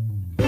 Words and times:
Mm-hmm. 0.00 0.39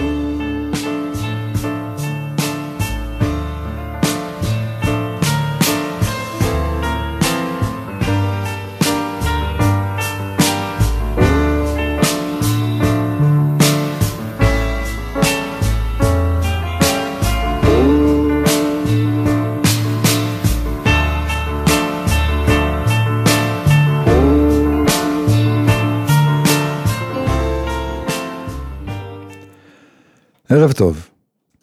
ערב 30.63 30.73
טוב. 30.73 31.09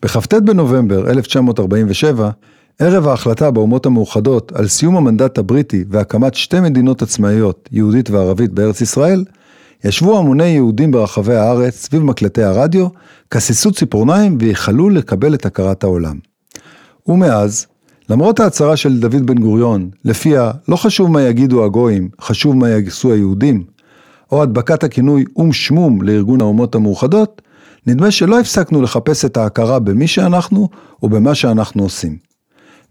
בכ"ט 0.04 0.34
בנובמבר 0.34 1.10
1947, 1.10 2.30
ערב 2.80 3.08
ההחלטה 3.08 3.52
באומות 3.52 3.86
המאוחדות 3.86 4.52
על 4.52 4.68
סיום 4.68 4.98
המנדט 4.98 5.38
הבריטי 5.38 5.84
והקמת 5.90 6.36
שתי 6.36 6.60
מדינות 6.60 7.02
עצמאיות, 7.02 7.70
יהודית 7.72 8.10
וערבית 8.10 8.52
בארץ 8.52 8.82
ישראל, 8.82 9.24
ישבו 9.84 10.18
המוני 10.18 10.46
יהודים 10.46 10.92
ברחבי 10.92 11.36
הארץ 11.36 11.76
סביב 11.76 12.04
מקלטי 12.04 12.44
הרדיו, 12.44 12.88
כססו 13.32 13.72
ציפורניים 13.72 14.38
וייחלו 14.42 14.90
לקבל 14.90 15.34
את 15.34 15.46
הכרת 15.46 15.84
העולם. 15.84 16.20
ומאז, 17.08 17.68
למרות 18.10 18.40
ההצהרה 18.40 18.78
של 18.78 19.00
דוד 19.00 19.26
בן 19.26 19.38
גוריון, 19.38 19.90
לפיה 20.06 20.52
לא 20.68 20.76
חשוב 20.76 21.12
מה 21.12 21.22
יגידו 21.22 21.66
הגויים, 21.66 22.10
חשוב 22.22 22.56
מה 22.56 22.70
יגסו 22.70 23.14
היהודים, 23.14 23.64
או 24.32 24.44
הדבקת 24.44 24.84
הכינוי 24.84 25.26
או"ם 25.36 25.54
שמום 25.54 26.02
לארגון 26.02 26.42
האומות 26.42 26.76
המאוחדות, 26.76 27.42
נדמה 27.90 28.12
שלא 28.12 28.40
הפסקנו 28.40 28.82
לחפש 28.82 29.26
את 29.26 29.38
ההכרה 29.38 29.80
במי 29.80 30.08
שאנחנו 30.08 30.70
ובמה 31.04 31.36
שאנחנו 31.36 31.84
עושים. 31.84 32.18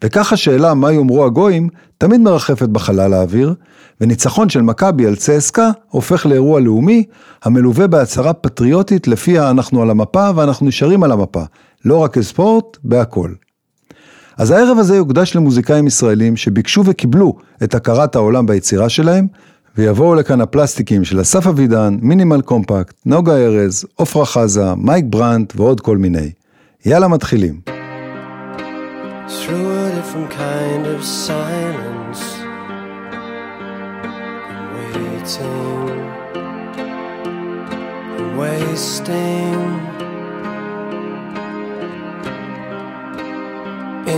וכך 0.04 0.32
השאלה 0.32 0.74
מה 0.74 0.92
יאמרו 0.92 1.24
הגויים 1.24 1.68
תמיד 1.98 2.20
מרחפת 2.20 2.68
בחלל 2.68 3.14
האוויר, 3.14 3.54
וניצחון 4.00 4.48
של 4.48 4.62
מכבי 4.62 5.06
על 5.06 5.16
צסקה 5.16 5.70
הופך 5.88 6.26
לאירוע 6.26 6.60
לאומי 6.60 7.04
המלווה 7.44 7.86
בהצהרה 7.86 8.32
פטריוטית 8.32 9.08
לפיה 9.08 9.50
אנחנו 9.50 9.82
על 9.82 9.90
המפה 9.90 10.30
ואנחנו 10.34 10.66
נשארים 10.66 11.02
על 11.02 11.12
המפה, 11.12 11.42
לא 11.84 11.96
רק 11.96 12.14
כספורט, 12.14 12.76
בהכל. 12.84 13.32
אז 14.38 14.50
הערב 14.50 14.78
הזה 14.78 14.96
יוקדש 14.96 15.36
למוזיקאים 15.36 15.86
ישראלים 15.86 16.36
שביקשו 16.36 16.82
וקיבלו 16.84 17.34
את 17.62 17.74
הכרת 17.74 18.16
העולם 18.16 18.46
ביצירה 18.46 18.88
שלהם, 18.88 19.26
ויבואו 19.76 20.14
לכאן 20.14 20.40
הפלסטיקים 20.40 21.04
של 21.04 21.20
אסף 21.20 21.46
אבידן, 21.46 21.98
מינימל 22.02 22.40
קומפקט, 22.40 22.94
נוגה 23.06 23.36
ארז, 23.36 23.84
עפרה 23.98 24.26
חזה, 24.26 24.74
מייק 24.74 25.04
ברנט 25.08 25.52
ועוד 25.56 25.80
כל 25.80 25.96
מיני. 25.96 26.30
יאללה 26.86 27.08
מתחילים. 27.08 27.60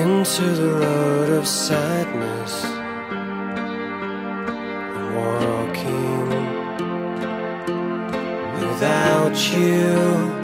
Into 0.01 0.47
the 0.61 0.70
road 0.83 1.29
of 1.41 1.47
sadness 1.67 2.55
without 8.81 9.36
you. 9.53 10.39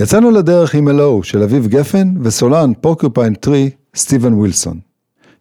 יצאנו 0.00 0.30
לדרך 0.30 0.74
עם 0.74 0.88
אלוהו 0.88 1.22
של 1.22 1.42
אביב 1.42 1.66
גפן 1.66 2.14
וסולן 2.22 2.72
פורקיופיין 2.80 3.34
טרי 3.34 3.70
סטיבן 3.96 4.32
ווילסון. 4.32 4.78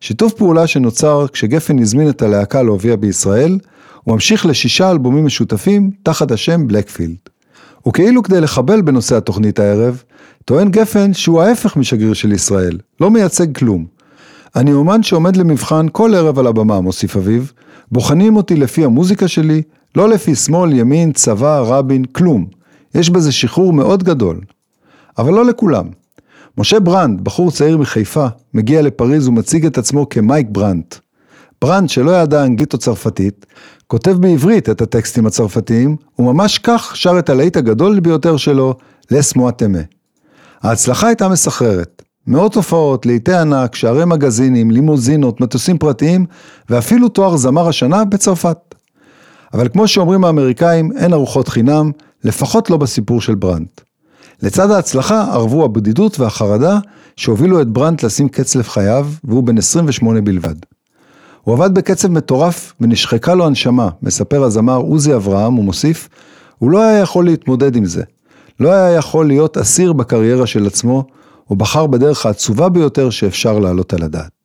שיתוף 0.01 0.33
פעולה 0.33 0.67
שנוצר 0.67 1.25
כשגפן 1.33 1.79
הזמין 1.79 2.09
את 2.09 2.21
הלהקה 2.21 2.63
להופיע 2.63 2.95
בישראל, 2.95 3.59
הוא 4.03 4.13
ממשיך 4.13 4.45
לשישה 4.45 4.91
אלבומים 4.91 5.25
משותפים 5.25 5.91
תחת 6.03 6.31
השם 6.31 6.67
בלקפילד. 6.67 7.17
וכאילו 7.87 8.23
כדי 8.23 8.41
לחבל 8.41 8.81
בנושא 8.81 9.17
התוכנית 9.17 9.59
הערב, 9.59 10.03
טוען 10.45 10.71
גפן 10.71 11.13
שהוא 11.13 11.41
ההפך 11.41 11.77
משגריר 11.77 12.13
של 12.13 12.31
ישראל, 12.31 12.77
לא 13.01 13.11
מייצג 13.11 13.57
כלום. 13.57 13.85
אני 14.55 14.73
אומן 14.73 15.03
שעומד 15.03 15.35
למבחן 15.35 15.85
כל 15.91 16.15
ערב 16.15 16.39
על 16.39 16.47
הבמה, 16.47 16.81
מוסיף 16.81 17.15
אביב, 17.17 17.51
בוחנים 17.91 18.35
אותי 18.35 18.55
לפי 18.55 18.85
המוזיקה 18.85 19.27
שלי, 19.27 19.61
לא 19.95 20.09
לפי 20.09 20.35
שמאל, 20.35 20.73
ימין, 20.73 21.11
צבא, 21.11 21.59
רבין, 21.65 22.05
כלום. 22.05 22.56
יש 22.95 23.09
בזה 23.09 23.31
שחרור 23.31 23.73
מאוד 23.73 24.03
גדול. 24.03 24.39
אבל 25.17 25.33
לא 25.33 25.45
לכולם. 25.45 25.85
משה 26.57 26.79
ברנד, 26.79 27.21
בחור 27.21 27.51
צעיר 27.51 27.77
מחיפה, 27.77 28.27
מגיע 28.53 28.81
לפריז 28.81 29.27
ומציג 29.27 29.65
את 29.65 29.77
עצמו 29.77 30.09
כמייק 30.09 30.47
ברנט. 30.49 30.95
ברנד, 31.61 31.89
שלא 31.89 32.11
ידע 32.11 32.43
אנגלית 32.43 32.73
או 32.73 32.77
צרפתית, 32.77 33.45
כותב 33.87 34.11
בעברית 34.11 34.69
את 34.69 34.81
הטקסטים 34.81 35.25
הצרפתיים, 35.25 35.95
וממש 36.19 36.59
כך 36.59 36.95
שר 36.95 37.19
את 37.19 37.29
הלהיט 37.29 37.57
הגדול 37.57 37.99
ביותר 37.99 38.37
שלו, 38.37 38.75
Laisse-moi 39.11 39.35
t'aimer. 39.35 39.79
ההצלחה 40.61 41.07
הייתה 41.07 41.29
מסחררת. 41.29 42.03
מאות 42.27 42.55
הופעות, 42.55 43.05
להיטי 43.05 43.33
ענק, 43.33 43.75
שערי 43.75 44.05
מגזינים, 44.05 44.71
לימוזינות, 44.71 45.41
מטוסים 45.41 45.77
פרטיים, 45.77 46.25
ואפילו 46.69 47.09
תואר 47.09 47.37
זמר 47.37 47.67
השנה 47.67 48.05
בצרפת. 48.05 48.66
אבל 49.53 49.67
כמו 49.69 49.87
שאומרים 49.87 50.25
האמריקאים, 50.25 50.91
אין 50.97 51.13
ארוחות 51.13 51.47
חינם, 51.47 51.91
לפחות 52.23 52.69
לא 52.69 52.77
בסיפור 52.77 53.21
של 53.21 53.35
ברנט. 53.35 53.81
לצד 54.41 54.71
ההצלחה 54.71 55.33
ערבו 55.33 55.65
הבדידות 55.65 56.19
והחרדה 56.19 56.79
שהובילו 57.15 57.61
את 57.61 57.67
ברנט 57.67 58.03
לשים 58.03 58.29
קץ 58.29 58.55
לחייו, 58.55 59.07
והוא 59.23 59.43
בן 59.43 59.57
28 59.57 60.21
בלבד. 60.21 60.55
הוא 61.41 61.55
עבד 61.55 61.73
בקצב 61.73 62.11
מטורף 62.11 62.73
ונשחקה 62.81 63.35
לו 63.35 63.45
הנשמה, 63.45 63.89
מספר 64.01 64.43
הזמר 64.43 64.77
עוזי 64.77 65.15
אברהם, 65.15 65.59
ומוסיף, 65.59 66.09
הוא 66.57 66.71
לא 66.71 66.81
היה 66.81 66.99
יכול 66.99 67.25
להתמודד 67.25 67.75
עם 67.75 67.85
זה. 67.85 68.03
לא 68.59 68.71
היה 68.71 68.91
יכול 68.97 69.27
להיות 69.27 69.57
אסיר 69.57 69.93
בקריירה 69.93 70.47
של 70.47 70.67
עצמו, 70.67 71.03
הוא 71.45 71.57
בחר 71.57 71.87
בדרך 71.87 72.25
העצובה 72.25 72.69
ביותר 72.69 73.09
שאפשר 73.09 73.59
להעלות 73.59 73.93
על 73.93 74.03
הדעת. 74.03 74.36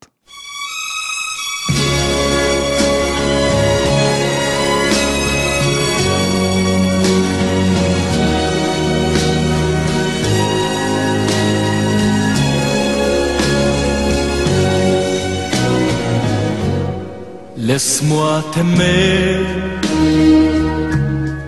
Laisse-moi 17.72 18.44
t'aimer 18.52 19.40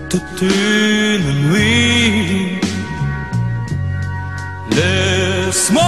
toute 0.09 0.41
une 0.41 1.29
nuit. 1.51 2.59
Laisse-moi 4.71 5.83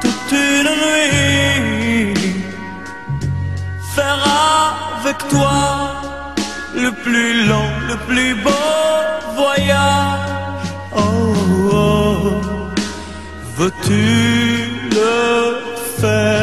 toute 0.00 0.30
une 0.30 0.70
nuit 0.84 2.14
faire 3.96 4.24
avec 5.00 5.18
toi 5.28 5.56
le 6.76 6.92
plus 7.02 7.46
long, 7.48 7.68
le 7.88 7.96
plus 8.06 8.34
beau 8.44 8.70
voyage. 9.34 10.68
Oh, 10.96 11.34
oh. 11.72 12.30
veux-tu 13.56 14.04
le 14.92 15.56
faire? 16.00 16.33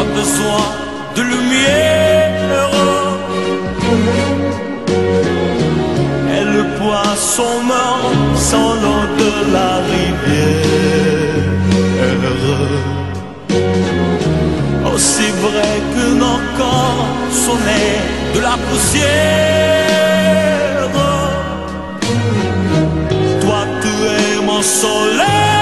A 0.00 0.02
besoin 0.18 0.64
de 1.16 1.22
lumière. 1.22 2.32
Et 6.36 6.44
le 6.56 6.62
poisson 6.78 7.52
meurt 7.70 8.36
sans 8.36 8.74
l'eau 8.82 9.04
de 9.22 9.32
la 9.52 9.72
rivière. 9.92 10.74
Aussi 14.92 15.28
vrai 15.44 15.74
que 15.94 16.04
nos 16.22 16.40
corps 16.58 17.06
sont 17.30 17.60
nés 17.68 17.98
de 18.34 18.40
la 18.40 18.56
poussière. 18.66 19.74
Toi, 23.40 23.60
tu 23.82 23.92
es 24.18 24.34
mon 24.44 24.62
soleil 24.62 25.53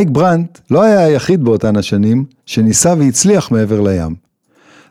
מייק 0.00 0.10
ברנט 0.10 0.58
לא 0.70 0.82
היה 0.82 1.04
היחיד 1.04 1.44
באותן 1.44 1.76
השנים 1.76 2.24
שניסה 2.46 2.94
והצליח 2.98 3.50
מעבר 3.50 3.80
לים. 3.80 4.14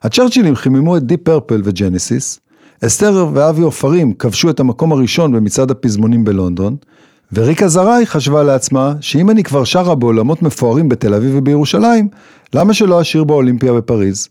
הצ'רצ'ילים 0.03 0.55
חיממו 0.55 0.97
את 0.97 1.03
דיפ 1.03 1.19
פרפל 1.23 1.61
וג'נסיס, 1.63 2.39
אסתר 2.85 3.27
ואבי 3.33 3.61
עופרים 3.61 4.13
כבשו 4.13 4.49
את 4.49 4.59
המקום 4.59 4.91
הראשון 4.91 5.31
במצעד 5.31 5.71
הפזמונים 5.71 6.23
בלונדון, 6.23 6.75
וריקה 7.33 7.67
זרעי 7.67 8.05
חשבה 8.05 8.43
לעצמה 8.43 8.93
שאם 9.01 9.29
אני 9.29 9.43
כבר 9.43 9.63
שרה 9.63 9.95
באולמות 9.95 10.41
מפוארים 10.41 10.89
בתל 10.89 11.13
אביב 11.13 11.35
ובירושלים, 11.35 12.07
למה 12.53 12.73
שלא 12.73 13.01
אשיר 13.01 13.23
באולימפיה 13.23 13.73
בפריז? 13.73 14.27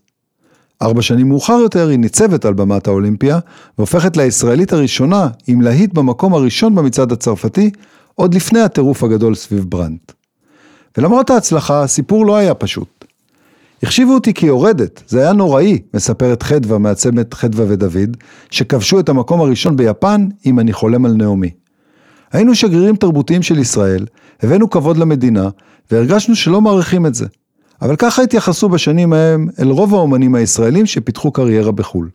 ארבע 0.83 1.03
שנים 1.03 1.29
מאוחר 1.29 1.59
יותר 1.63 1.89
היא 1.89 1.99
ניצבת 1.99 2.45
על 2.45 2.55
במת 2.55 2.87
האולימפיה, 2.87 3.39
והופכת 3.79 4.17
לישראלית 4.17 4.73
הראשונה 4.73 5.29
עם 5.47 5.61
להיט 5.61 5.95
במקום 5.95 6.35
הראשון 6.35 6.75
במצעד 6.75 7.13
הצרפתי, 7.13 7.71
עוד 8.15 8.35
לפני 8.35 8.61
הטירוף 8.61 9.03
הגדול 9.03 9.35
סביב 9.35 9.65
ברנט. 9.69 10.13
ולמרות 10.99 11.31
ההצלחה, 11.31 11.83
הסיפור 11.83 12.27
לא 12.27 12.37
היה 12.37 12.55
פשוט. 12.55 13.05
החשיבו 13.83 14.15
אותי 14.15 14.35
כיורדת, 14.35 15.03
זה 15.09 15.21
היה 15.21 15.33
נוראי, 15.33 15.79
מספרת 15.95 16.43
חדווה 16.43 16.79
מעצמת 16.79 17.35
חדווה 17.35 17.67
ודוד, 17.69 18.17
שכבשו 18.51 19.01
את 19.01 19.09
המקום 19.09 19.41
הראשון 19.41 19.77
ביפן, 19.77 20.29
אם 20.47 20.59
אני 20.59 20.73
חולם 20.73 21.05
על 21.05 21.13
נעמי. 21.13 21.51
היינו 22.33 22.55
שגרירים 22.55 22.97
תרבותיים 22.97 23.43
של 23.43 23.59
ישראל, 23.59 24.07
הבאנו 24.43 24.71
כבוד 24.71 24.97
למדינה, 24.97 25.49
והרגשנו 25.91 26.37
שלא 26.37 26.61
מעריכים 26.61 27.07
את 27.07 27.15
זה. 27.15 27.27
אבל 27.83 27.97
ככה 27.97 28.23
התייחסו 28.23 28.69
בשנים 28.69 29.13
ההם 29.13 29.49
אל 29.61 29.69
רוב 29.69 29.95
האומנים 29.95 30.35
הישראלים 30.35 30.87
שפיתחו 30.87 31.31
קריירה 31.33 31.73
בחו"ל. 31.73 32.09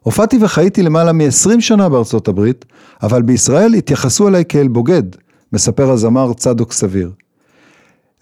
הופעתי 0.00 0.38
וחייתי 0.40 0.82
למעלה 0.82 1.12
מ-20 1.12 1.60
שנה 1.60 1.88
בארצות 1.88 2.28
הברית, 2.28 2.64
אבל 3.02 3.22
בישראל 3.22 3.74
התייחסו 3.74 4.28
אליי 4.28 4.44
כאל 4.48 4.68
בוגד, 4.68 5.02
מספר 5.52 5.90
הזמר 5.90 6.32
צדוק 6.32 6.72
סביר. 6.72 7.10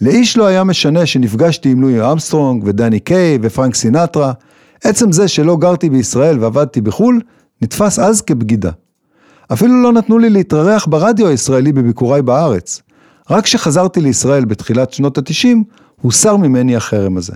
לאיש 0.01 0.37
לא 0.37 0.47
היה 0.47 0.65
משנה 0.65 1.07
שנפגשתי 1.07 1.71
עם 1.71 1.81
לואי 1.81 2.13
אמסטרונג 2.13 2.63
ודני 2.67 3.01
קיי 3.01 3.39
ופרנק 3.43 3.75
סינטרה, 3.75 4.33
עצם 4.85 5.13
זה 5.13 5.29
שלא 5.29 5.57
גרתי 5.57 5.91
בישראל 5.91 6.39
ועבדתי 6.39 6.81
בחו"ל, 6.81 7.21
נתפס 7.63 7.99
אז 7.99 8.21
כבגידה. 8.21 8.71
אפילו 9.53 9.83
לא 9.83 9.93
נתנו 9.93 10.19
לי 10.19 10.31
להתארח 10.31 10.87
ברדיו 10.87 11.27
הישראלי 11.27 11.73
בביקוריי 11.73 12.23
בארץ. 12.23 12.83
רק 13.31 13.45
כשחזרתי 13.45 14.01
לישראל 14.01 14.45
בתחילת 14.45 14.93
שנות 14.93 15.19
התשעים, 15.19 15.65
הוסר 16.01 16.37
ממני 16.37 16.77
החרם 16.77 17.17
הזה. 17.17 17.33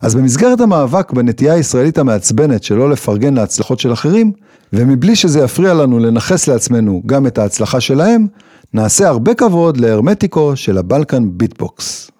אז 0.00 0.14
במסגרת 0.14 0.60
המאבק 0.60 1.12
בנטייה 1.12 1.54
הישראלית 1.54 1.98
המעצבנת 1.98 2.62
שלא 2.62 2.90
לפרגן 2.90 3.34
להצלחות 3.34 3.80
של 3.80 3.92
אחרים, 3.92 4.32
ומבלי 4.72 5.16
שזה 5.16 5.40
יפריע 5.40 5.74
לנו 5.74 5.98
לנכס 5.98 6.48
לעצמנו 6.48 7.02
גם 7.06 7.26
את 7.26 7.38
ההצלחה 7.38 7.80
שלהם, 7.80 8.26
נעשה 8.74 9.08
הרבה 9.08 9.34
כבוד 9.34 9.76
להרמטיקו 9.76 10.56
של 10.56 10.78
הבלקן 10.78 11.22
ביטבוקס. 11.26 12.10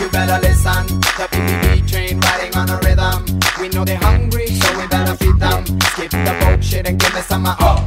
You 0.00 0.08
better 0.18 0.38
listen. 0.46 0.82
The 1.18 1.26
BBB 1.32 1.66
train 1.90 2.14
riding 2.26 2.54
on 2.60 2.68
a 2.74 2.78
rhythm. 2.84 3.18
We 3.60 3.66
know 3.68 3.84
they're 3.84 4.02
hungry, 4.06 4.11
bullshit 6.82 6.86
and 6.86 7.00
give 7.00 7.14
me 7.14 7.20
some 7.20 7.46
uh, 7.46 7.56
oh. 7.60 7.84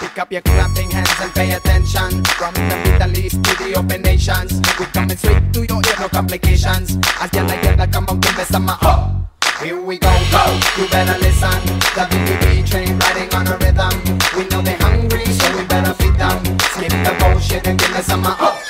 Pick 0.00 0.18
up 0.18 0.32
your 0.32 0.42
clapping 0.42 0.90
hands 0.90 1.10
and 1.20 1.34
pay 1.34 1.52
attention. 1.52 2.24
From 2.24 2.54
the 2.54 2.76
Middle 2.84 3.18
East 3.18 3.42
to 3.42 3.52
the 3.58 3.74
open 3.76 4.02
nations, 4.02 4.60
we 4.78 4.86
coming 4.86 5.16
straight 5.16 5.52
to 5.52 5.60
your 5.66 5.78
ear, 5.78 5.96
no 5.98 6.08
complications. 6.08 6.96
As 7.20 7.32
yalla 7.32 7.54
yalla, 7.62 7.86
come 7.86 8.06
on, 8.08 8.20
give 8.20 8.36
me 8.36 8.44
some 8.44 8.68
uh, 8.68 8.76
oh. 8.82 9.14
Here 9.62 9.80
we 9.80 9.98
go, 9.98 10.12
go, 10.30 10.44
you 10.78 10.88
better 10.88 11.18
listen. 11.18 11.58
The 11.96 12.06
BBB 12.10 12.66
train 12.70 12.98
riding 12.98 13.34
on 13.34 13.46
a 13.48 13.56
rhythm. 13.58 13.94
We 14.36 14.46
know 14.48 14.62
they're 14.62 14.78
hungry, 14.78 15.26
so 15.26 15.56
we 15.56 15.64
better 15.66 15.94
feed 15.94 16.14
them. 16.14 16.38
Skip 16.72 16.92
the 16.92 17.16
bullshit 17.18 17.66
and 17.66 17.78
give 17.78 17.90
me 17.92 18.00
some 18.02 18.24
uh, 18.24 18.36
oh. 18.38 18.62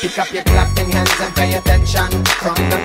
Pick 0.00 0.18
up 0.18 0.32
your 0.32 0.44
clapping 0.44 0.90
hands 0.92 1.10
and 1.20 1.34
pay 1.34 1.54
attention. 1.54 2.08
From 2.38 2.54
the 2.70 2.78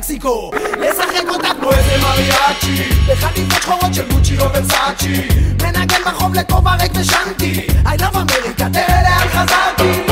למקסיקו 0.00 0.50
לשחק 0.78 1.28
אותה 1.28 1.48
כמו 1.60 1.72
איזה 1.72 1.96
מריאצ'י. 2.02 2.90
בחליפות 3.06 3.62
שחורות 3.62 3.94
של 3.94 4.08
גוצ'י 4.08 4.38
או 4.38 4.44
ורסאצ'י 4.54 5.28
מנגן 5.62 6.00
בחוב 6.06 6.34
לכובע 6.34 6.74
ריק 6.74 6.92
ושנתי 7.00 7.66
I 7.84 8.00
love 8.00 8.16
אמריקה 8.16 8.66
תראה 8.72 9.02
לאן 9.02 9.28
חזרתי 9.28 10.09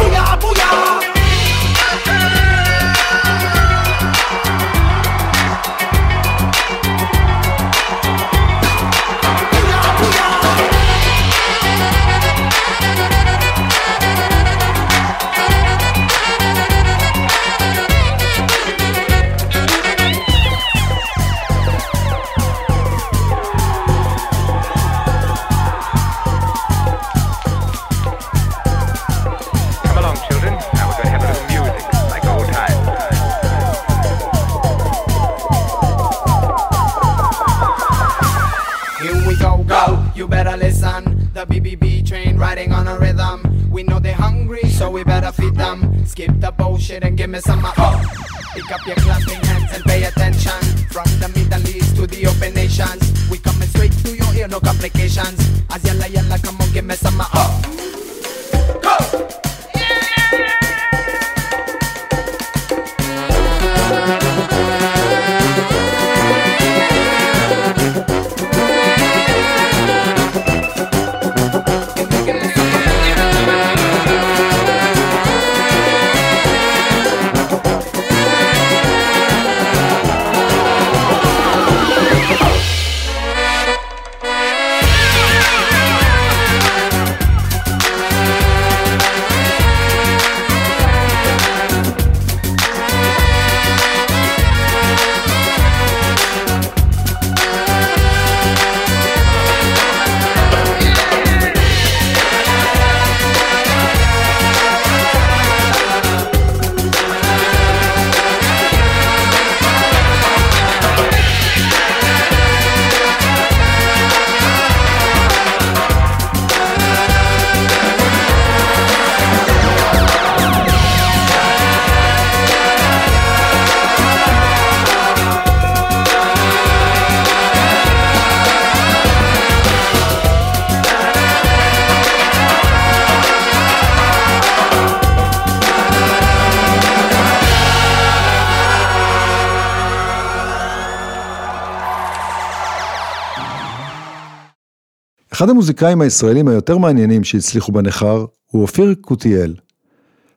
אחד 145.38 145.50
המוזיקאים 145.50 146.00
הישראלים 146.00 146.48
היותר 146.48 146.78
מעניינים 146.78 147.24
שהצליחו 147.24 147.72
בנכר 147.72 148.24
הוא 148.46 148.62
אופיר 148.62 148.94
קוטיאל. 149.00 149.54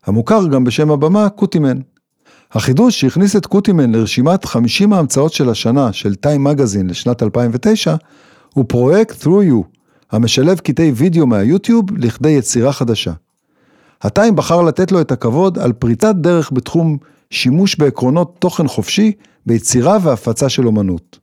המוכר 0.05 0.48
גם 0.48 0.63
בשם 0.63 0.91
הבמה 0.91 1.29
קוטימן. 1.29 1.79
החידוש 2.51 3.01
שהכניס 3.01 3.36
את 3.36 3.46
קוטימן 3.46 3.91
לרשימת 3.91 4.46
50 4.46 4.93
ההמצאות 4.93 5.34
של 5.34 5.50
השנה 5.50 5.93
של 5.93 6.15
טיים 6.15 6.43
מגזין 6.43 6.89
לשנת 6.89 7.24
2009 7.24 7.96
הוא 8.53 8.65
פרויקט 8.67 9.24
Through 9.24 9.50
You, 9.50 9.77
המשלב 10.12 10.60
קטעי 10.60 10.91
וידאו 10.91 11.27
מהיוטיוב 11.27 11.98
לכדי 11.98 12.29
יצירה 12.29 12.74
חדשה. 12.74 13.13
הטיים 14.01 14.36
בחר 14.36 14.62
לתת 14.62 14.91
לו 14.91 15.01
את 15.01 15.12
הכבוד 15.12 15.60
על 15.60 15.74
פריצת 15.74 16.15
דרך 16.15 16.51
בתחום 16.53 16.98
שימוש 17.29 17.75
בעקרונות 17.75 18.36
תוכן 18.39 18.67
חופשי 18.67 19.12
ביצירה 19.46 19.98
והפצה 20.01 20.50
של 20.50 20.67
אומנות. 20.67 21.20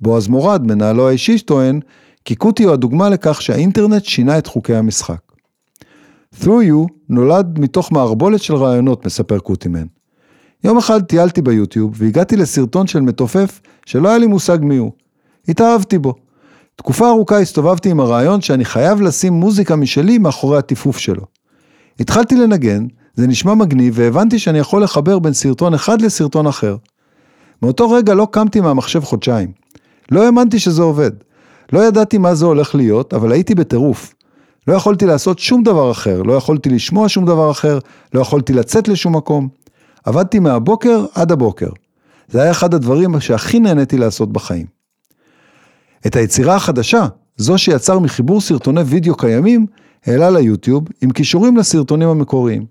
בועז 0.00 0.28
מורד, 0.28 0.66
מנהלו 0.66 1.08
האישי, 1.08 1.38
טוען 1.38 1.80
כי 2.28 2.34
קוטי 2.34 2.64
הוא 2.64 2.72
הדוגמה 2.72 3.08
לכך 3.08 3.42
שהאינטרנט 3.42 4.04
שינה 4.04 4.38
את 4.38 4.46
חוקי 4.46 4.74
המשחק. 4.74 5.20
Through 6.40 6.46
You 6.46 6.86
נולד 7.08 7.58
מתוך 7.58 7.92
מערבולת 7.92 8.42
של 8.42 8.54
רעיונות, 8.54 9.06
מספר 9.06 9.38
קוטימן. 9.38 9.86
יום 10.64 10.78
אחד 10.78 11.02
טיילתי 11.02 11.42
ביוטיוב 11.42 11.94
והגעתי 11.94 12.36
לסרטון 12.36 12.86
של 12.86 13.00
מתופף 13.00 13.60
שלא 13.86 14.08
היה 14.08 14.18
לי 14.18 14.26
מושג 14.26 14.58
מי 14.62 14.76
הוא. 14.76 14.92
התאהבתי 15.48 15.98
בו. 15.98 16.14
תקופה 16.76 17.08
ארוכה 17.08 17.38
הסתובבתי 17.38 17.90
עם 17.90 18.00
הרעיון 18.00 18.40
שאני 18.40 18.64
חייב 18.64 19.00
לשים 19.00 19.32
מוזיקה 19.32 19.76
משלי 19.76 20.18
מאחורי 20.18 20.58
הטיפוף 20.58 20.98
שלו. 20.98 21.24
התחלתי 22.00 22.36
לנגן, 22.36 22.86
זה 23.14 23.26
נשמע 23.26 23.54
מגניב 23.54 23.94
והבנתי 23.96 24.38
שאני 24.38 24.58
יכול 24.58 24.82
לחבר 24.82 25.18
בין 25.18 25.32
סרטון 25.32 25.74
אחד 25.74 26.02
לסרטון 26.02 26.46
אחר. 26.46 26.76
מאותו 27.62 27.90
רגע 27.90 28.14
לא 28.14 28.28
קמתי 28.30 28.60
מהמחשב 28.60 29.00
חודשיים. 29.00 29.52
לא 30.10 30.26
האמנתי 30.26 30.58
שזה 30.58 30.82
עובד. 30.82 31.12
לא 31.72 31.80
ידעתי 31.80 32.18
מה 32.18 32.34
זה 32.34 32.46
הולך 32.46 32.74
להיות, 32.74 33.14
אבל 33.14 33.32
הייתי 33.32 33.54
בטירוף. 33.54 34.14
לא 34.68 34.74
יכולתי 34.74 35.06
לעשות 35.06 35.38
שום 35.38 35.62
דבר 35.62 35.90
אחר, 35.90 36.22
לא 36.22 36.32
יכולתי 36.32 36.70
לשמוע 36.70 37.08
שום 37.08 37.26
דבר 37.26 37.50
אחר, 37.50 37.78
לא 38.14 38.20
יכולתי 38.20 38.52
לצאת 38.52 38.88
לשום 38.88 39.16
מקום. 39.16 39.48
עבדתי 40.04 40.38
מהבוקר 40.38 41.04
עד 41.14 41.32
הבוקר. 41.32 41.68
זה 42.28 42.42
היה 42.42 42.50
אחד 42.50 42.74
הדברים 42.74 43.20
שהכי 43.20 43.60
נהניתי 43.60 43.98
לעשות 43.98 44.32
בחיים. 44.32 44.66
את 46.06 46.16
היצירה 46.16 46.56
החדשה, 46.56 47.06
זו 47.36 47.58
שיצר 47.58 47.98
מחיבור 47.98 48.40
סרטוני 48.40 48.80
וידאו 48.80 49.14
קיימים, 49.14 49.66
העלה 50.06 50.30
ליוטיוב 50.30 50.84
עם 51.02 51.10
קישורים 51.10 51.56
לסרטונים 51.56 52.08
המקוריים. 52.08 52.66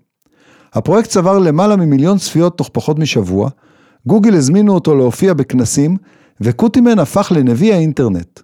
הפרויקט 0.72 1.10
צבר 1.10 1.38
למעלה 1.38 1.76
ממיליון 1.76 2.18
צפיות 2.18 2.58
תוך 2.58 2.70
פחות 2.72 2.98
משבוע, 2.98 3.50
גוגל 4.06 4.34
הזמינו 4.34 4.74
אותו 4.74 4.94
להופיע 4.94 5.34
בכנסים, 5.34 5.96
וקוטימן 6.40 6.98
הפך 6.98 7.32
לנביא 7.36 7.74
האינטרנט. 7.74 8.40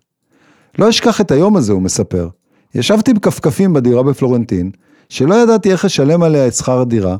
לא 0.79 0.89
אשכח 0.89 1.21
את 1.21 1.31
היום 1.31 1.57
הזה, 1.57 1.73
הוא 1.73 1.83
מספר. 1.83 2.29
ישבתי 2.75 3.15
בכפכפים 3.15 3.73
בדירה 3.73 4.03
בפלורנטין, 4.03 4.71
שלא 5.09 5.35
ידעתי 5.35 5.73
איך 5.73 5.85
לשלם 5.85 6.23
עליה 6.23 6.47
את 6.47 6.55
שכר 6.55 6.81
הדירה, 6.81 7.17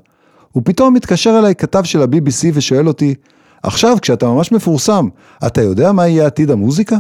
ופתאום 0.57 0.95
מתקשר 0.95 1.39
אליי 1.39 1.55
כתב 1.55 1.85
של 1.85 2.03
ה-BBC 2.03 2.51
ושואל 2.55 2.89
אותי, 2.89 3.15
עכשיו, 3.63 3.97
כשאתה 4.03 4.27
ממש 4.27 4.53
מפורסם, 4.53 5.09
אתה 5.47 5.63
יודע 5.63 5.93
מה 5.93 6.09
יהיה 6.09 6.27
עתיד 6.27 6.51
המוזיקה? 6.51 6.97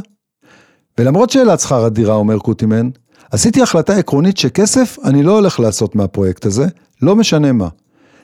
ולמרות 0.98 1.30
שאלת 1.30 1.60
שכר 1.60 1.84
הדירה, 1.84 2.14
אומר 2.14 2.38
קוטימן, 2.38 2.90
עשיתי 3.30 3.62
החלטה 3.62 3.96
עקרונית 3.96 4.36
שכסף 4.36 4.98
אני 5.04 5.22
לא 5.22 5.32
הולך 5.32 5.60
לעשות 5.60 5.96
מהפרויקט 5.96 6.46
הזה, 6.46 6.66
לא 7.02 7.16
משנה 7.16 7.52
מה. 7.52 7.68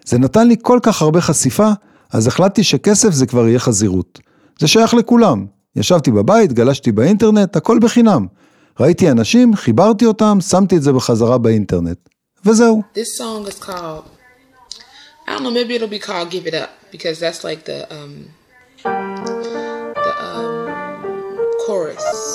זה 0.05 0.19
נתן 0.19 0.49
לי 0.49 0.57
כל 0.63 0.79
כך 0.83 1.03
הרבה 1.03 1.21
חשיפה, 1.21 1.71
אז 2.13 2.27
החלטתי 2.27 2.63
שכסף 2.63 3.11
זה 3.11 3.27
כבר 3.27 3.49
יהיה 3.49 3.59
חזירות. 3.59 4.21
זה 4.59 4.69
שייך 4.69 4.95
לכולם. 4.95 5.47
ישבתי 5.77 6.11
בבית, 6.11 6.53
גלשתי 6.53 6.93
באינטרנט, 6.93 7.57
הכל 7.57 7.79
בחינם. 7.83 8.27
ראיתי 8.81 9.11
אנשים, 9.11 9.57
חיברתי 9.57 10.07
אותם, 10.07 10.39
שמתי 10.41 10.77
את 10.77 10.83
זה 10.83 10.93
בחזרה 10.93 11.39
באינטרנט. 11.39 11.99
וזהו. 12.45 12.83
Um 17.91 18.91
um 20.27 20.61
chorus. 21.67 22.30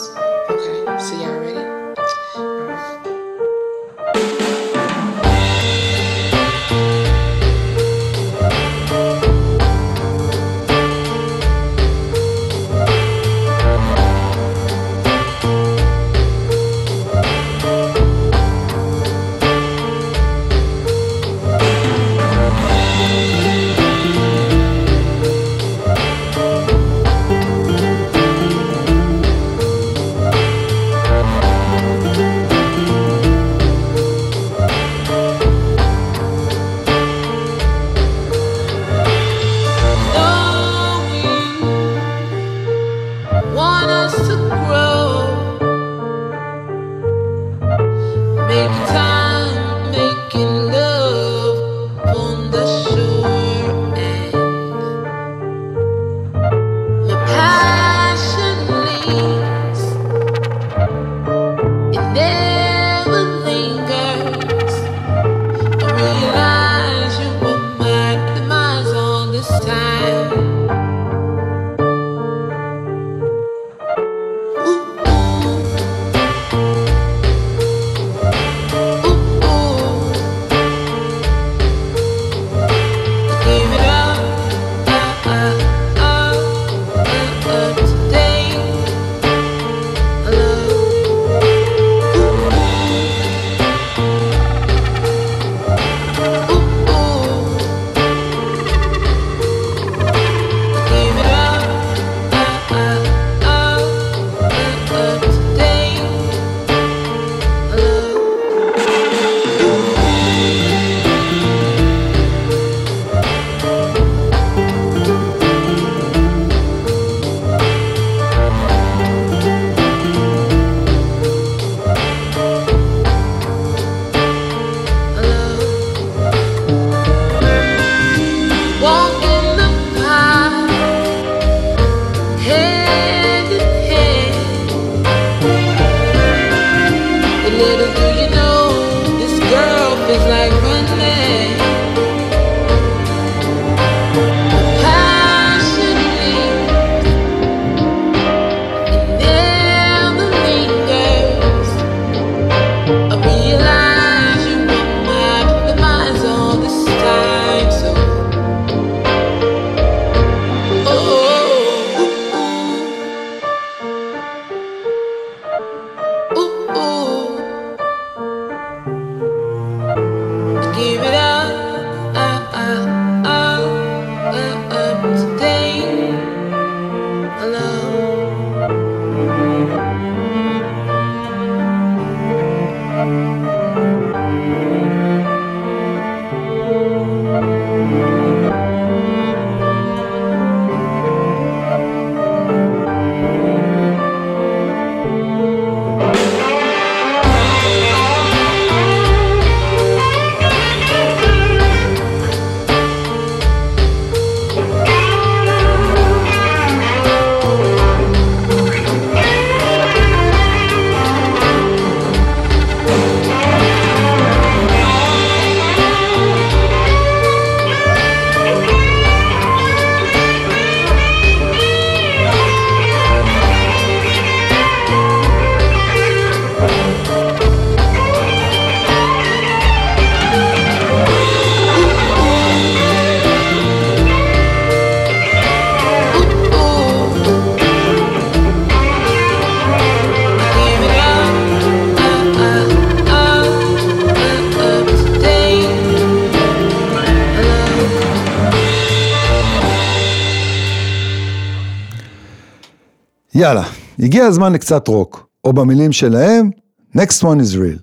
הגיע 254.05 254.25
הזמן 254.25 254.53
לקצת 254.53 254.87
רוק, 254.87 255.27
או 255.43 255.53
במילים 255.53 255.91
שלהם, 255.91 256.49
next 256.97 257.21
one 257.21 257.39
is 257.41 257.55
real. 257.55 257.79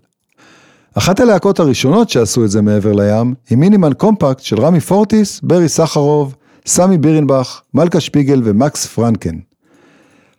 אחת 0.95 1.21
הלהקות 1.21 1.61
הראשונות 1.61 2.11
שעשו 2.11 2.45
את 2.45 2.51
זה 2.51 2.63
מעבר 2.63 2.93
לים, 2.93 3.35
היא 3.51 3.59
מינימל 3.59 3.93
קומפקט 3.93 4.41
של 4.41 4.61
רמי 4.61 4.81
פורטיס, 4.81 5.41
ברי 5.43 5.69
סחרוב, 5.69 6.35
סמי 6.67 6.99
בירנבך, 6.99 7.61
מלכה 7.75 8.01
שפיגל 8.01 8.43
ומקס 8.45 8.87
פרנקן. 8.87 9.39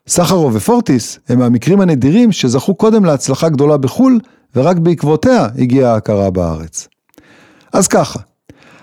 סחרוב 0.07 0.55
ופורטיס 0.55 1.19
הם 1.29 1.39
מהמקרים 1.39 1.81
הנדירים 1.81 2.31
שזכו 2.31 2.75
קודם 2.75 3.05
להצלחה 3.05 3.49
גדולה 3.49 3.77
בחו"ל, 3.77 4.19
ורק 4.55 4.77
בעקבותיה 4.77 5.47
הגיעה 5.57 5.93
ההכרה 5.93 6.29
בארץ. 6.29 6.87
אז 7.73 7.87
ככה, 7.87 8.19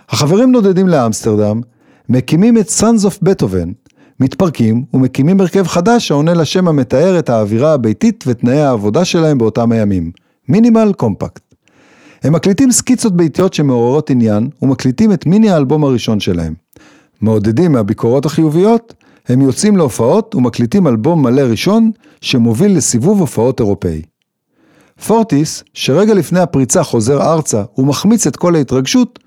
החברים 0.09 0.53
נודדים 0.53 0.89
לאמסטרדם, 0.89 1.61
מקימים 2.09 2.59
את 2.59 2.69
Sons 2.69 3.07
of 3.07 3.25
Beethoven, 3.25 3.80
מתפרקים 4.21 4.85
ומקימים 4.95 5.41
הרכב 5.41 5.67
חדש 5.67 6.11
העונה 6.11 6.35
לשם 6.35 6.69
המתאר 6.69 7.19
את 7.19 7.29
האווירה 7.29 7.73
הביתית 7.73 8.25
ותנאי 8.27 8.61
העבודה 8.61 9.05
שלהם 9.05 9.39
באותם 9.39 9.73
הימים, 9.73 10.11
מינימל 10.49 10.93
קומפקט. 10.97 11.43
הם 12.23 12.33
מקליטים 12.33 12.73
סקיצות 12.73 13.17
ביתיות 13.17 13.55
שמעוררות 13.55 14.11
עניין 14.11 14.49
ומקליטים 14.63 15.13
את 15.13 15.27
מיני 15.27 15.51
האלבום 15.51 15.85
הראשון 15.85 16.21
שלהם. 16.21 16.55
מעודדים 17.21 17.73
מהביקורות 17.73 18.27
החיוביות, 18.27 18.95
הם 19.29 19.41
יוצאים 19.41 19.77
להופעות 19.77 20.35
ומקליטים 20.35 20.87
אלבום 20.87 21.23
מלא 21.23 21.41
ראשון 21.41 21.91
שמוביל 22.21 22.77
לסיבוב 22.77 23.21
הופעות 23.21 23.61
אירופאי. 23.61 24.03
פורטיס, 25.07 25.65
שרגע 25.75 26.15
לפני 26.15 26.41
הפריצה 26.41 26.83
חוזר 26.83 27.23
ארצה 27.23 27.63
ומחמיץ 27.79 28.27
את 28.27 28.37
כל 28.37 28.55
ההתרגשות, 28.55 29.19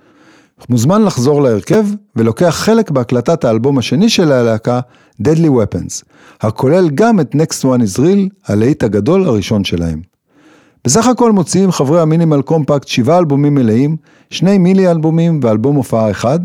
מוזמן 0.70 1.02
לחזור 1.02 1.42
להרכב 1.42 1.86
ולוקח 2.16 2.50
חלק 2.50 2.92
בהקלטת 2.92 3.46
האלבום 3.46 3.78
השני 3.78 4.10
של 4.10 4.32
הלהקה, 4.32 4.80
Deadly 5.22 5.48
Weapons, 5.48 6.04
הכולל 6.42 6.90
גם 6.90 7.20
את 7.20 7.36
Next 7.36 7.64
One 7.64 7.82
is 7.82 8.00
Real, 8.00 8.30
הלהיט 8.48 8.84
הגדול 8.84 9.26
הראשון 9.26 9.64
שלהם. 9.64 10.02
בסך 10.86 11.08
הכל 11.08 11.32
מוציאים 11.32 11.72
חברי 11.72 12.02
המינימל 12.02 12.42
קומפקט 12.42 12.88
שבעה 12.88 13.18
אלבומים 13.20 13.56
מלאים, 13.56 13.96
שני 14.30 14.58
מילי 14.58 14.92
אלבומים 14.92 15.40
ואלבום 15.44 15.76
הופעה 15.76 16.12
אחד, 16.12 16.40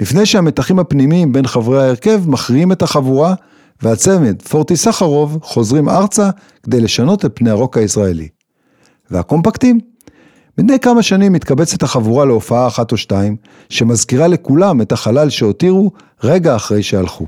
לפני 0.00 0.26
שהמתחים 0.26 0.78
הפנימיים 0.78 1.32
בין 1.32 1.46
חברי 1.46 1.82
ההרכב 1.82 2.30
מכריעים 2.30 2.72
את 2.72 2.82
החבורה, 2.82 3.34
והצמד, 3.82 4.42
פורטי 4.42 4.76
סחרוב, 4.76 5.38
חוזרים 5.42 5.88
ארצה 5.88 6.30
כדי 6.62 6.80
לשנות 6.80 7.24
את 7.24 7.30
פני 7.34 7.50
הרוק 7.50 7.76
הישראלי. 7.76 8.28
והקומפקטים? 9.10 9.91
מדי 10.58 10.78
כמה 10.78 11.02
שנים 11.02 11.32
מתקבצת 11.32 11.82
החבורה 11.82 12.24
להופעה 12.24 12.66
אחת 12.66 12.92
או 12.92 12.96
שתיים, 12.96 13.36
שמזכירה 13.68 14.26
לכולם 14.26 14.80
את 14.80 14.92
החלל 14.92 15.30
שהותירו 15.30 15.90
רגע 16.24 16.56
אחרי 16.56 16.82
שהלכו. 16.82 17.26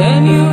Can 0.00 0.24
you 0.24 0.49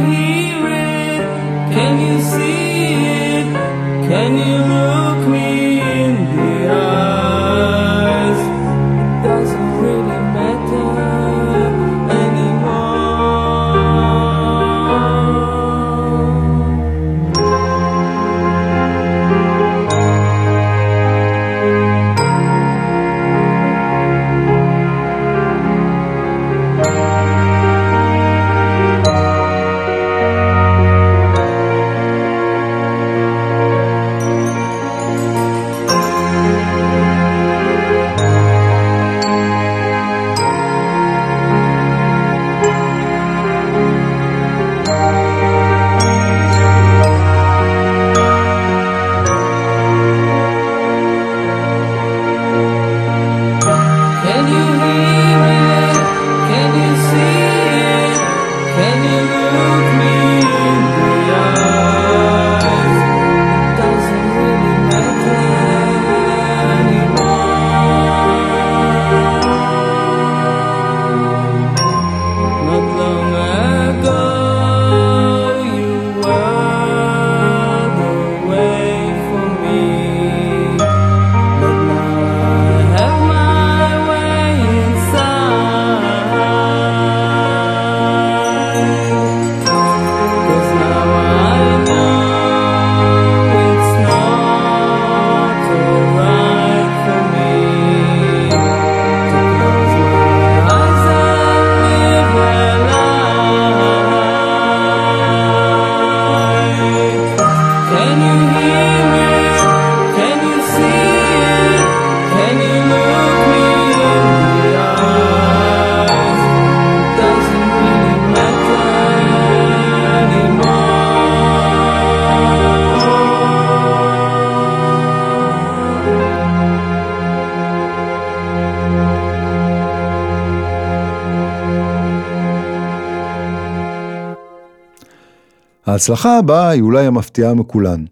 ההצלחה 135.97 136.38
הבאה 136.38 136.69
היא 136.69 136.81
אולי 136.81 137.05
המפתיעה 137.05 137.53
מכולן. 137.53 138.05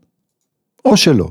או 0.85 0.97
שלא. 0.97 1.29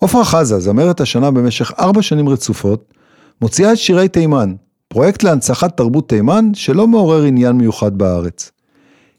עפרה 0.00 0.24
חזה, 0.24 0.60
זמרת 0.60 1.00
השנה 1.00 1.30
במשך 1.30 1.72
ארבע 1.78 2.02
שנים 2.02 2.28
רצופות, 2.28 2.94
מוציאה 3.40 3.72
את 3.72 3.78
שירי 3.78 4.08
תימן, 4.08 4.54
פרויקט 4.88 5.22
להנצחת 5.22 5.76
תרבות 5.76 6.08
תימן 6.08 6.50
שלא 6.54 6.86
מעורר 6.86 7.22
עניין 7.22 7.56
מיוחד 7.56 7.98
בארץ. 7.98 8.50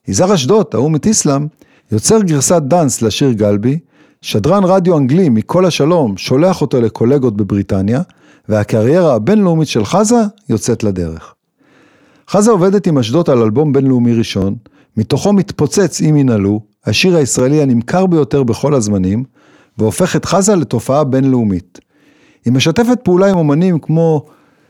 יזהר 0.08 0.34
אשדוד, 0.34 0.66
ההוא 0.74 0.92
מתיסלם, 0.92 1.48
יוצר 1.92 2.22
גרסת 2.22 2.62
דאנס 2.62 3.02
לשיר 3.02 3.32
גלבי, 3.32 3.80
שדרן 4.22 4.64
רדיו 4.64 4.98
אנגלי 4.98 5.30
מכל 5.30 5.66
השלום 5.66 6.18
שולח 6.18 6.62
אותו 6.62 6.82
לקולגות 6.82 7.38
בבריטניה, 7.38 8.02
והקריירה 8.50 9.16
הבינלאומית 9.16 9.68
של 9.68 9.86
חזה 9.86 10.22
יוצאת 10.50 10.84
לדרך. 10.84 11.34
חזה 12.30 12.52
עובדת 12.52 12.88
עם 12.88 12.98
אשדות 12.98 13.30
על 13.30 13.42
אלבום 13.42 13.74
בינלאומי 13.74 14.14
ראשון, 14.14 14.56
מתוכו 14.98 15.34
מתפוצץ 15.34 16.02
אם 16.02 16.16
ננעלו, 16.18 16.62
השיר 16.86 17.16
הישראלי 17.16 17.62
הנמכר 17.62 18.06
ביותר 18.06 18.44
בכל 18.44 18.74
הזמנים, 18.74 19.24
והופך 19.78 20.16
את 20.16 20.26
חזה 20.26 20.56
לתופעה 20.56 21.04
בינלאומית. 21.04 21.80
היא 22.46 22.54
משתפת 22.54 23.00
פעולה 23.04 23.30
עם 23.30 23.38
אומנים 23.38 23.80
כמו 23.80 24.26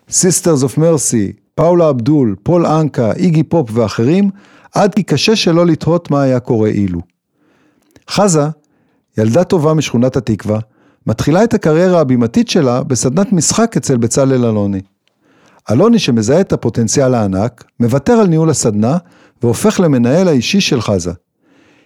Sisters 0.10 0.64
of 0.66 0.78
Mercy, 0.78 1.34
פאולה 1.56 1.90
אבדול, 1.90 2.36
פול 2.44 2.66
אנקה, 2.66 3.12
איגי 3.14 3.44
פופ 3.44 3.70
ואחרים, 3.74 4.30
עד 4.74 4.96
כי 4.96 5.04
קשה 5.04 5.36
שלא 5.36 5.66
לתהות 5.66 6.12
מה 6.12 6.22
היה 6.22 6.40
קורה 6.40 6.70
אילו. 6.70 7.02
חזה, 8.10 8.48
ילדה 9.18 9.44
טובה 9.44 9.74
משכונת 9.74 10.16
התקווה, 10.16 10.60
מתחילה 11.08 11.44
את 11.44 11.54
הקריירה 11.54 12.00
הבימתית 12.00 12.50
שלה 12.50 12.84
בסדנת 12.84 13.34
משחק 13.34 13.78
אצל 13.78 13.98
בצלאל 13.98 14.46
אלוני. 14.46 14.82
אלוני 15.72 16.00
שמזהה 16.00 16.42
את 16.42 16.54
הפוטנציאל 16.54 17.14
הענק, 17.14 17.64
מוותר 17.80 18.14
על 18.14 18.28
ניהול 18.28 18.50
הסדנה 18.50 18.98
והופך 19.44 19.80
למנהל 19.80 20.28
האישי 20.28 20.62
של 20.62 20.82
חזה. 20.82 21.12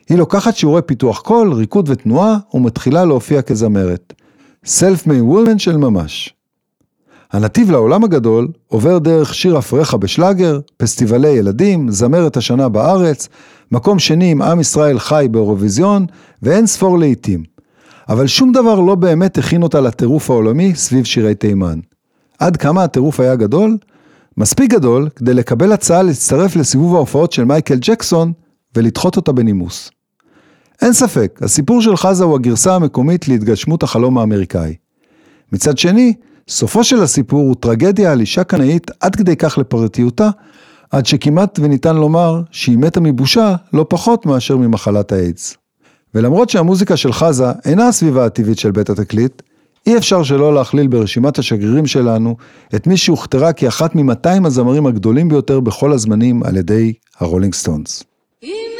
היא 0.10 0.18
לוקחת 0.18 0.56
שיעורי 0.56 0.82
פיתוח 0.82 1.20
קול, 1.20 1.54
ריקוד 1.54 1.90
ותנועה 1.90 2.38
ומתחילה 2.54 3.06
להופיע 3.06 3.42
כזמרת. 3.42 4.14
סלף 4.66 5.08
מי 5.08 5.22
וולמן 5.22 5.60
של 5.60 5.78
ממש. 5.78 6.34
הנתיב 7.32 7.72
לעולם 7.72 8.04
הגדול 8.04 8.48
עובר 8.68 8.98
דרך 8.98 9.34
שיר 9.34 9.58
אפריך 9.58 9.94
בשלאגר, 9.94 10.60
פסטיבלי 10.78 11.30
ילדים, 11.30 11.92
זמרת 11.92 12.38
השנה 12.38 12.70
בארץ, 12.70 13.30
מקום 13.72 14.00
שני 14.00 14.32
עם 14.32 14.42
עם 14.42 14.60
ישראל 14.60 15.00
חי 15.00 15.28
באירוויזיון 15.32 16.06
ואין 16.42 16.68
ספור 16.68 17.00
לעיתים. 17.00 17.44
אבל 18.10 18.28
שום 18.28 18.52
דבר 18.52 18.80
לא 18.80 18.96
באמת 18.96 19.38
הכין 19.38 19.64
אותה 19.64 19.82
לטירוף 19.82 20.30
העולמי 20.30 20.76
סביב 20.76 21.06
שירי 21.06 21.36
תימן. 21.36 21.80
עד 22.40 22.58
כמה 22.58 22.84
הטירוף 22.84 23.20
היה 23.20 23.36
גדול? 23.36 23.78
מספיק 24.38 24.72
גדול 24.72 25.10
כדי 25.16 25.34
לקבל 25.34 25.72
הצעה 25.72 26.04
להצטרף 26.04 26.56
לסיבוב 26.56 26.96
ההופעות 26.96 27.32
של 27.32 27.44
מייקל 27.44 27.78
ג'קסון 27.82 28.34
ולדחות 28.76 29.16
אותה 29.16 29.32
בנימוס. 29.32 29.92
אין 30.82 30.94
ספק, 30.94 31.40
הסיפור 31.42 31.82
של 31.82 31.98
חזה 31.98 32.24
הוא 32.24 32.36
הגרסה 32.36 32.76
המקומית 32.76 33.28
להתגשמות 33.28 33.84
החלום 33.84 34.18
האמריקאי. 34.18 34.76
מצד 35.52 35.78
שני, 35.78 36.14
סופו 36.50 36.84
של 36.84 37.04
הסיפור 37.04 37.40
הוא 37.40 37.56
טרגדיה 37.60 38.12
על 38.12 38.20
אישה 38.20 38.44
קנאית 38.44 38.92
עד 39.00 39.16
כדי 39.16 39.36
כך 39.36 39.58
לפרטיותה, 39.58 40.30
עד 40.92 41.06
שכמעט 41.06 41.60
וניתן 41.60 41.96
לומר 41.96 42.42
שהיא 42.52 42.78
מתה 42.78 43.00
מבושה 43.00 43.56
לא 43.74 43.86
פחות 43.90 44.26
מאשר 44.26 44.58
ממחלת 44.58 45.12
האיידס. 45.12 45.58
ולמרות 46.16 46.50
שהמוזיקה 46.50 46.98
של 46.98 47.14
חזה 47.14 47.52
אינה 47.66 47.88
הסביבה 47.88 48.26
הטבעית 48.26 48.60
של 48.60 48.72
בית 48.72 48.90
התקליט, 48.90 49.42
אי 49.88 49.98
אפשר 49.98 50.24
שלא 50.24 50.56
להכליל 50.56 50.88
ברשימת 50.88 51.40
השגרירים 51.40 51.88
שלנו 51.88 52.36
את 52.76 52.88
מי 52.88 52.98
שהוכתרה 52.98 53.54
כאחת 53.54 53.96
מ-200 53.96 54.46
הזמרים 54.46 54.86
הגדולים 54.86 55.30
ביותר 55.30 55.60
בכל 55.60 55.92
הזמנים 55.92 56.44
על 56.44 56.58
ידי 56.58 56.94
הרולינג 57.20 57.54
סטונס. 57.54 58.04
Thank 58.44 58.77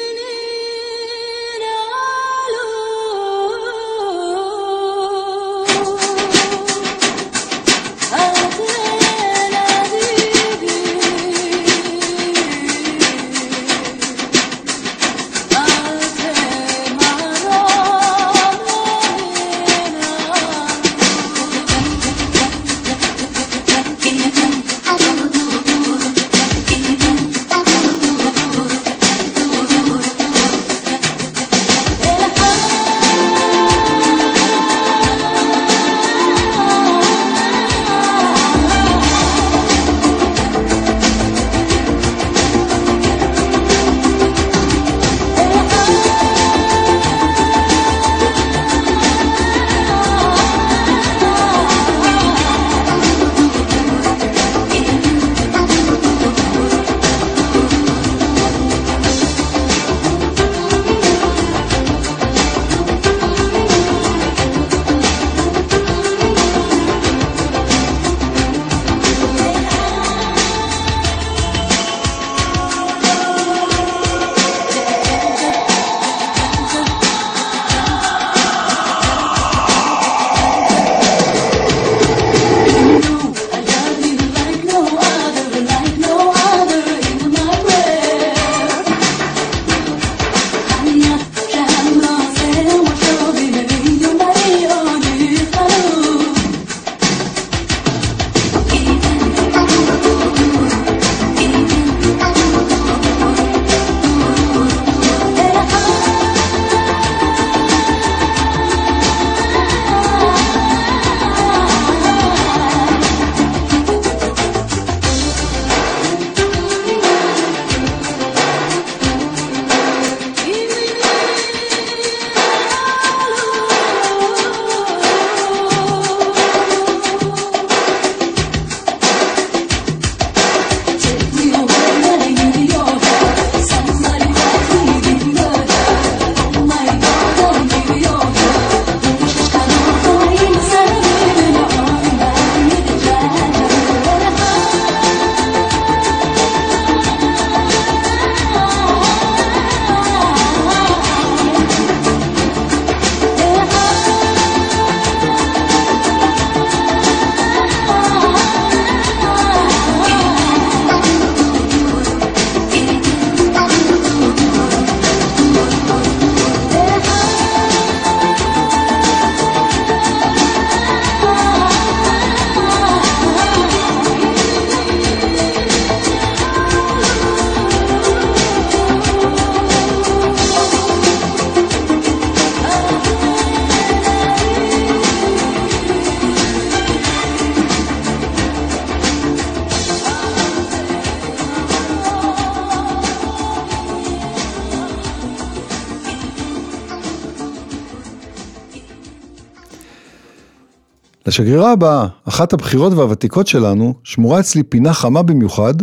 לשגרירה 201.28 201.72
הבאה, 201.72 202.08
אחת 202.26 202.54
הבכירות 202.54 202.94
והוותיקות 202.94 203.48
שלנו, 203.48 203.94
שמורה 204.04 204.40
אצלי 204.40 204.64
פינה 204.64 204.94
חמה 204.94 205.22
במיוחד, 205.22 205.74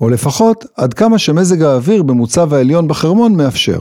או 0.00 0.08
לפחות 0.08 0.64
עד 0.76 0.94
כמה 0.94 1.18
שמזג 1.18 1.62
האוויר 1.62 2.02
במוצב 2.02 2.54
העליון 2.54 2.88
בחרמון 2.88 3.36
מאפשר. 3.36 3.78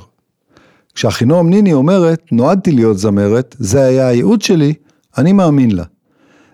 כשאחינועם 0.95 1.49
ניני 1.49 1.73
אומרת, 1.73 2.21
נועדתי 2.31 2.71
להיות 2.71 2.97
זמרת, 2.97 3.55
זה 3.59 3.83
היה 3.83 4.07
הייעוד 4.07 4.41
שלי, 4.41 4.73
אני 5.17 5.33
מאמין 5.33 5.71
לה. 5.71 5.83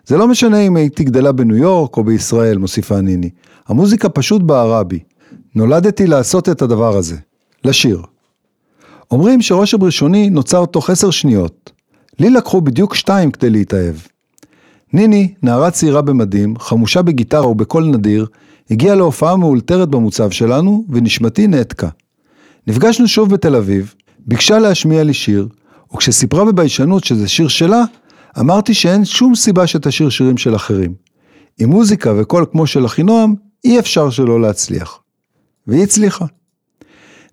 זה 0.06 0.18
לא 0.18 0.28
משנה 0.28 0.60
אם 0.60 0.76
הייתי 0.76 1.04
גדלה 1.04 1.32
בניו 1.32 1.58
יורק 1.58 1.98
או 1.98 2.04
בישראל, 2.04 2.58
מוסיפה 2.58 3.02
ניני. 3.02 3.30
המוזיקה 3.68 4.10
פשוט 4.10 4.42
בערה 4.42 4.84
בי. 4.84 5.00
נולדתי 5.56 6.08
לעשות 6.08 6.50
את 6.50 6.62
הדבר 6.62 6.98
הזה, 6.98 7.16
לשיר. 7.64 8.02
אומרים 9.12 9.42
שרושם 9.42 9.84
ראשוני 9.84 10.30
נוצר 10.30 10.66
תוך 10.66 10.90
עשר 10.90 11.12
שניות. 11.12 11.72
לי 12.20 12.30
לקחו 12.30 12.62
בדיוק 12.62 12.96
שתיים 12.96 13.32
כדי 13.32 13.50
להתאהב. 13.50 13.96
ניני, 14.94 15.34
נערה 15.44 15.72
צעירה 15.72 16.02
במדים, 16.02 16.60
חמושה 16.60 17.02
בגיטרה 17.02 17.48
ובקול 17.48 17.86
נדיר, 17.86 18.26
הגיעה 18.72 18.96
להופעה 18.96 19.36
מאולתרת 19.36 19.90
במוצב 19.90 20.30
שלנו, 20.32 20.86
ונשמתי 20.90 21.48
נעתקה. 21.48 21.90
נפגשנו 22.68 23.08
שוב 23.08 23.30
בתל 23.30 23.56
אביב, 23.56 23.94
ביקשה 24.20 24.60
להשמיע 24.60 25.04
לי 25.04 25.14
שיר, 25.14 25.48
וכשסיפרה 25.94 26.46
בביישנות 26.46 27.04
שזה 27.04 27.28
שיר 27.28 27.48
שלה, 27.48 27.84
אמרתי 28.40 28.74
שאין 28.74 29.06
שום 29.06 29.36
סיבה 29.36 29.68
שתשיר 29.68 30.10
שירים 30.10 30.38
של 30.38 30.56
אחרים. 30.56 30.94
עם 31.60 31.70
מוזיקה 31.70 32.14
וקול 32.18 32.46
כמו 32.52 32.68
של 32.68 32.86
אחינועם, 32.86 33.36
אי 33.66 33.80
אפשר 33.80 34.10
שלא 34.10 34.42
להצליח. 34.42 35.00
והיא 35.68 35.84
הצליחה. 35.84 36.26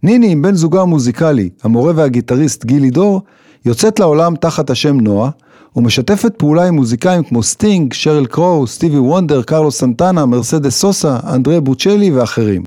ניני 0.02 0.32
עם 0.32 0.42
בן 0.42 0.54
זוגה 0.54 0.80
המוזיקלי, 0.80 1.50
המורה 1.62 1.92
והגיטריסט 1.96 2.64
גילי 2.64 2.90
דור, 2.90 3.20
יוצאת 3.66 4.00
לעולם 4.00 4.36
תחת 4.36 4.70
השם 4.70 5.00
נועה, 5.00 5.30
ומשתפת 5.76 6.34
פעולה 6.36 6.68
עם 6.68 6.74
מוזיקאים 6.74 7.22
כמו 7.22 7.42
סטינג, 7.42 7.92
שריל 7.92 8.26
קרו, 8.26 8.66
סטיבי 8.66 8.98
וונדר, 8.98 9.42
קרלוס 9.42 9.78
סנטנה, 9.78 10.26
מרסדס 10.26 10.78
סוסה, 10.78 11.18
אנדרי 11.34 11.60
בוצ'לי 11.60 12.10
ואחרים. 12.10 12.62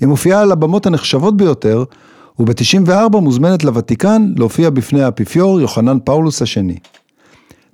היא 0.00 0.08
מופיעה 0.08 0.42
על 0.42 0.52
הבמות 0.52 0.86
הנחשבות 0.86 1.36
ביותר, 1.36 1.84
וב-94 2.38 3.16
מוזמנת 3.20 3.64
לוותיקן 3.64 4.32
להופיע 4.36 4.70
בפני 4.70 5.02
האפיפיור 5.02 5.60
יוחנן 5.60 5.98
פאולוס 6.04 6.42
השני. 6.42 6.76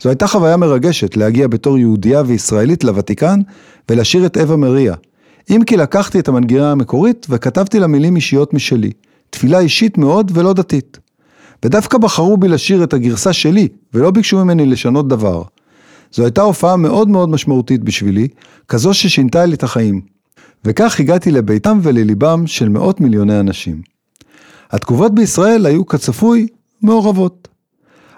זו 0.02 0.08
הייתה 0.08 0.26
חוויה 0.26 0.56
מרגשת 0.56 1.16
להגיע 1.16 1.48
בתור 1.48 1.78
יהודייה 1.78 2.22
וישראלית 2.26 2.84
לוותיקן 2.84 3.40
ולשיר 3.88 4.26
את 4.26 4.36
אווה 4.36 4.56
מריה. 4.56 4.94
אם 5.50 5.62
כי 5.66 5.76
לקחתי 5.76 6.18
את 6.18 6.28
המנגינה 6.28 6.72
המקורית 6.72 7.26
וכתבתי 7.30 7.80
לה 7.80 7.86
מילים 7.86 8.16
אישיות 8.16 8.54
משלי. 8.54 8.90
תפילה 9.30 9.58
אישית 9.58 9.98
מאוד 9.98 10.32
ולא 10.34 10.52
דתית. 10.52 10.98
ודווקא 11.64 11.98
בחרו 11.98 12.36
בי 12.36 12.48
לשיר 12.48 12.84
את 12.84 12.92
הגרסה 12.92 13.32
שלי, 13.32 13.68
ולא 13.94 14.10
ביקשו 14.10 14.44
ממני 14.44 14.66
לשנות 14.66 15.08
דבר. 15.08 15.42
זו 16.12 16.24
הייתה 16.24 16.42
הופעה 16.42 16.76
מאוד 16.76 17.08
מאוד 17.08 17.28
משמעותית 17.28 17.84
בשבילי, 17.84 18.28
כזו 18.68 18.94
ששינתה 18.94 19.46
לי 19.46 19.54
את 19.54 19.62
החיים. 19.62 20.00
וכך 20.64 21.00
הגעתי 21.00 21.30
לביתם 21.30 21.78
ולליבם 21.82 22.46
של 22.46 22.68
מאות 22.68 23.00
מיליוני 23.00 23.40
אנשים. 23.40 23.82
התגובות 24.70 25.14
בישראל 25.14 25.66
היו 25.66 25.86
כצפוי 25.86 26.46
מעורבות. 26.82 27.48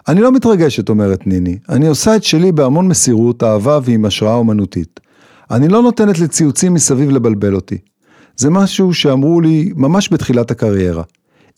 אני 0.09 0.21
לא 0.21 0.33
מתרגשת, 0.33 0.89
אומרת 0.89 1.27
ניני, 1.27 1.59
אני 1.69 1.87
עושה 1.87 2.17
את 2.17 2.25
שלי 2.25 2.53
בהמון 2.53 2.89
מסירות, 2.89 3.43
אהבה 3.43 3.79
ועם 3.83 4.05
השראה 4.05 4.35
אומנותית. 4.35 5.01
אני 5.51 5.69
לא 5.69 5.83
נותנת 5.83 6.19
לציוצים 6.19 6.75
מסביב 6.75 7.11
לבלבל 7.11 7.55
אותי. 7.55 7.79
זה 8.37 8.51
משהו 8.51 8.95
שאמרו 8.95 9.41
לי 9.41 9.73
ממש 9.77 10.13
בתחילת 10.13 10.51
הקריירה. 10.51 11.03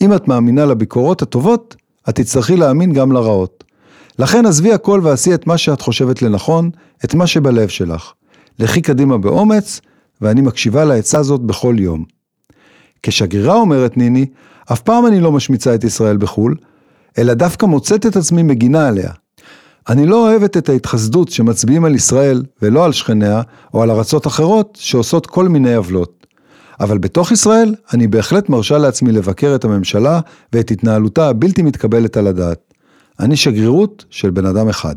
אם 0.01 0.15
את 0.15 0.29
מאמינה 0.29 0.67
לביקורות 0.67 1.23
הטובות, 1.23 1.77
את 2.09 2.15
תצטרכי 2.15 2.57
להאמין 2.57 2.93
גם 2.93 3.13
לרעות. 3.13 3.65
לכן 4.19 4.47
עזבי 4.47 4.73
הכל 4.73 5.01
ועשי 5.03 5.35
את 5.35 5.47
מה 5.47 5.59
שאת 5.59 5.81
חושבת 5.81 6.23
לנכון, 6.23 6.71
את 7.05 7.15
מה 7.15 7.27
שבלב 7.27 7.69
שלך. 7.69 8.13
לכי 8.59 8.83
קדימה 8.83 9.19
באומץ, 9.19 9.81
ואני 10.21 10.41
מקשיבה 10.41 10.85
לעצה 10.85 11.19
הזאת 11.19 11.41
בכל 11.41 11.77
יום. 11.79 12.05
כשגרירה 13.03 13.55
אומרת 13.55 13.97
ניני, 13.97 14.27
אף 14.73 14.81
פעם 14.81 15.07
אני 15.07 15.21
לא 15.21 15.33
משמיצה 15.33 15.75
את 15.75 15.85
ישראל 15.85 16.17
בחו"ל, 16.17 16.55
אלא 17.19 17.35
דווקא 17.35 17.67
מוצאת 17.67 18.07
את 18.07 18.17
עצמי 18.17 18.43
מגינה 18.43 18.89
עליה. 18.89 19.11
אני 19.89 20.07
לא 20.07 20.29
אוהבת 20.29 20.57
את 20.57 20.69
ההתחסדות 20.69 21.29
שמצביעים 21.29 21.85
על 21.85 21.95
ישראל 21.95 22.43
ולא 22.63 22.85
על 22.85 22.93
שכניה 22.93 23.43
או 23.75 23.83
על 23.83 23.91
ארצות 23.91 24.27
אחרות 24.27 24.79
שעושות 24.81 25.27
כל 25.27 25.49
מיני 25.49 25.75
עוולות. 25.75 26.20
אבל 26.81 26.99
בתוך 26.99 27.33
ישראל 27.33 27.75
אני 27.95 28.07
בהחלט 28.07 28.49
מרשה 28.49 28.79
לעצמי 28.79 29.13
לבקר 29.13 29.55
את 29.55 29.65
הממשלה 29.65 30.21
ואת 30.53 30.71
התנהלותה 30.71 31.29
הבלתי 31.29 31.63
מתקבלת 31.63 32.17
על 32.17 32.27
הדעת. 32.27 32.75
אני 33.21 33.37
שגרירות 33.37 34.05
של 34.11 34.31
בן 34.31 34.47
אדם 34.47 34.69
אחד. 34.69 34.95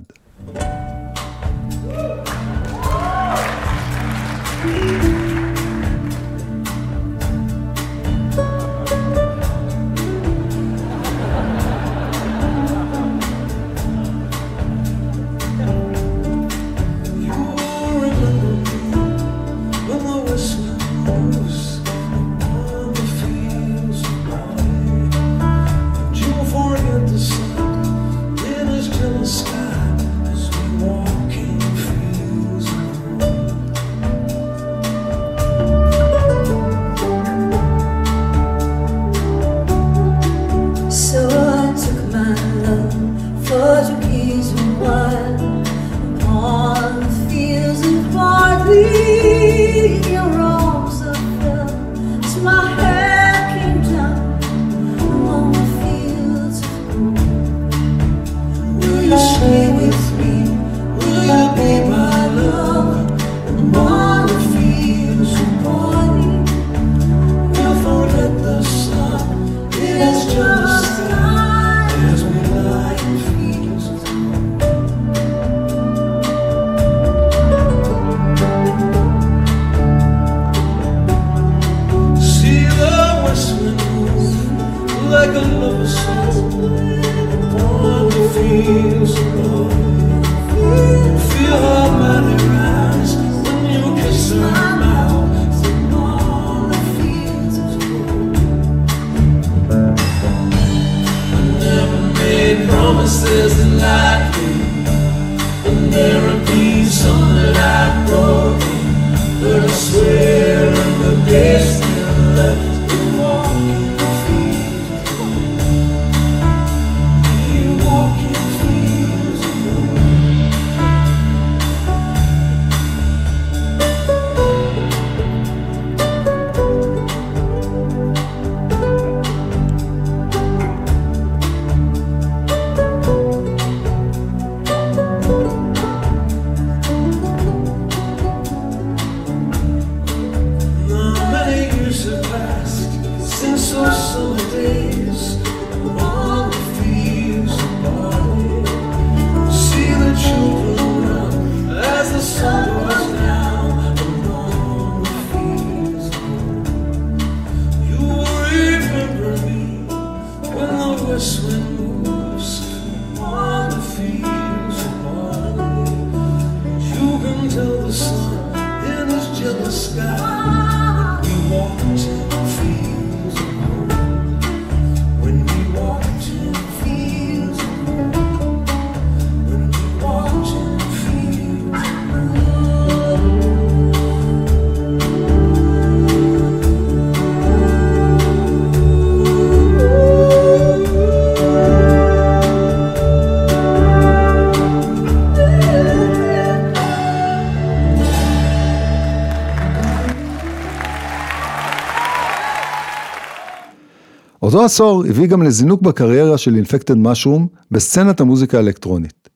עשור 204.63 205.03
הביא 205.09 205.27
גם 205.27 205.43
לזינוק 205.43 205.81
בקריירה 205.81 206.37
של 206.37 206.55
אינפקטד 206.55 206.97
משרום 206.97 207.47
בסצנת 207.71 208.21
המוזיקה 208.21 208.57
האלקטרונית. 208.57 209.29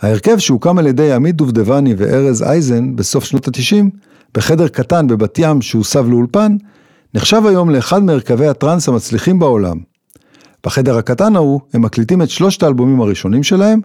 ההרכב 0.00 0.38
שהוקם 0.38 0.78
על 0.78 0.86
ידי 0.86 1.12
עמית 1.12 1.36
דובדבני 1.36 1.94
וארז 1.98 2.42
אייזן 2.42 2.96
בסוף 2.96 3.24
שנות 3.24 3.48
ה-90, 3.48 3.84
בחדר 4.34 4.68
קטן 4.68 5.06
בבת 5.06 5.38
ים 5.38 5.62
שהוסב 5.62 6.08
לאולפן, 6.08 6.56
נחשב 7.14 7.42
היום 7.46 7.70
לאחד 7.70 8.02
מהרכבי 8.02 8.46
הטראנס 8.46 8.88
המצליחים 8.88 9.38
בעולם. 9.38 9.76
בחדר 10.66 10.98
הקטן 10.98 11.36
ההוא 11.36 11.60
הם 11.74 11.82
מקליטים 11.82 12.22
את 12.22 12.30
שלושת 12.30 12.62
האלבומים 12.62 13.00
הראשונים 13.00 13.42
שלהם, 13.42 13.80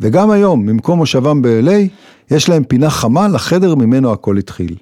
וגם 0.00 0.30
היום, 0.30 0.66
ממקום 0.66 0.98
מושבם 0.98 1.42
ב-LA, 1.42 1.88
יש 2.30 2.48
להם 2.48 2.64
פינה 2.64 2.90
חמה 2.90 3.28
לחדר 3.28 3.74
ממנו 3.74 4.12
הכל 4.12 4.36
התחיל. 4.36 4.76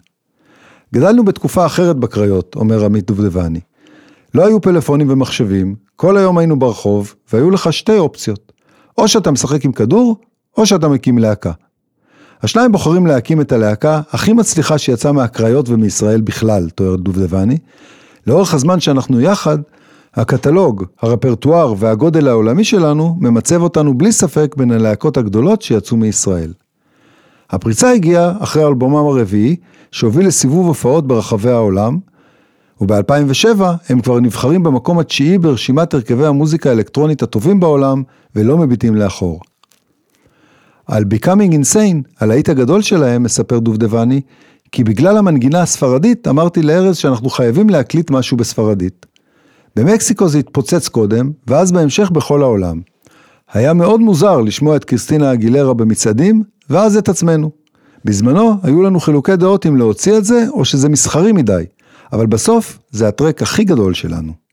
גדלנו 0.95 1.25
בתקופה 1.25 1.67
אחרת 1.67 1.97
בקריות, 1.97 2.55
אומר 2.57 2.85
עמית 2.85 3.07
דובדבני. 3.07 3.61
לא 4.35 4.47
היו 4.47 4.61
פלאפונים 4.61 5.11
ומחשבים, 5.11 5.75
כל 5.97 6.17
היום 6.17 6.39
היינו 6.39 6.59
ברחוב, 6.59 7.15
והיו 7.33 7.51
לך 7.51 7.73
שתי 7.73 7.99
אופציות. 7.99 8.53
או 8.99 9.09
שאתה 9.09 9.31
משחק 9.31 9.65
עם 9.65 9.73
כדור, 9.73 10.17
או 10.57 10.67
שאתה 10.67 10.89
מקים 10.89 11.19
להקה. 11.19 11.53
השניים 12.43 12.73
בוחרים 12.73 13.07
להקים 13.07 13.41
את 13.41 13.53
הלהקה 13.53 14.01
הכי 14.11 14.33
מצליחה 14.33 14.79
שיצאה 14.79 15.13
מהקריות 15.13 15.69
ומישראל 15.69 16.21
בכלל, 16.21 16.69
תואר 16.71 16.97
דובדבני. 16.97 17.59
לאורך 18.27 18.55
הזמן 18.55 18.81
שאנחנו 18.81 19.21
יחד, 19.21 19.59
הקטלוג, 20.15 20.85
הרפרטואר 21.03 21.75
והגודל 21.79 22.29
העולמי 22.29 22.65
שלנו 22.65 23.17
ממצב 23.21 23.63
אותנו 23.63 23.99
בלי 23.99 24.13
ספק 24.13 24.55
בין 24.59 24.71
הלהקות 24.71 25.17
הגדולות 25.17 25.63
שיצאו 25.63 25.97
מישראל. 25.97 26.53
הפריצה 27.51 27.91
הגיעה 27.91 28.33
אחרי 28.41 28.65
אלבומם 28.65 29.07
הרביעי, 29.07 29.57
שהוביל 29.93 30.27
לסיבוב 30.27 30.67
הופעות 30.67 31.07
ברחבי 31.07 31.51
העולם, 31.51 31.99
וב-2007 32.81 33.63
הם 33.89 34.01
כבר 34.01 34.21
נבחרים 34.21 34.63
במקום 34.63 34.99
התשיעי 34.99 35.39
ברשימת 35.39 35.95
הרכבי 35.95 36.27
המוזיקה 36.27 36.71
האלקטרונית 36.71 37.23
הטובים 37.23 37.61
בעולם, 37.61 38.03
ולא 38.37 38.59
מביטים 38.59 38.95
לאחור. 38.95 39.41
על 40.87 41.05
Becoming 41.15 41.53
Insane, 41.53 42.21
הלהיט 42.21 42.49
הגדול 42.49 42.83
שלהם, 42.83 43.23
מספר 43.23 43.59
דובדבני, 43.59 44.21
כי 44.73 44.85
בגלל 44.85 45.17
המנגינה 45.17 45.63
הספרדית 45.63 46.29
אמרתי 46.29 46.63
לארז 46.63 46.97
שאנחנו 46.97 47.31
חייבים 47.31 47.71
להקליט 47.71 48.11
משהו 48.11 48.37
בספרדית. 48.37 49.07
במקסיקו 49.77 50.29
זה 50.29 50.39
התפוצץ 50.39 50.89
קודם, 50.89 51.31
ואז 51.47 51.73
בהמשך 51.73 52.11
בכל 52.11 52.43
העולם. 52.43 52.81
היה 53.53 53.75
מאוד 53.75 54.01
מוזר 54.01 54.41
לשמוע 54.41 54.77
את 54.77 54.85
קריסטינה 54.85 55.33
אגילרה 55.33 55.75
במצעדים, 55.75 56.43
ואז 56.71 56.97
את 56.97 57.09
עצמנו. 57.09 57.51
בזמנו 58.05 58.55
היו 58.63 58.83
לנו 58.83 59.01
חילוקי 59.01 59.37
דעות 59.37 59.67
אם 59.67 59.77
להוציא 59.77 60.19
את 60.19 60.25
זה, 60.25 60.47
או 60.51 60.65
שזה 60.65 60.89
מסחרי 60.89 61.33
מדי, 61.33 61.65
אבל 62.13 62.27
בסוף 62.27 62.79
זה 62.91 63.09
הטרק 63.09 63.43
הכי 63.43 63.65
גדול 63.65 63.95
שלנו. 63.95 64.48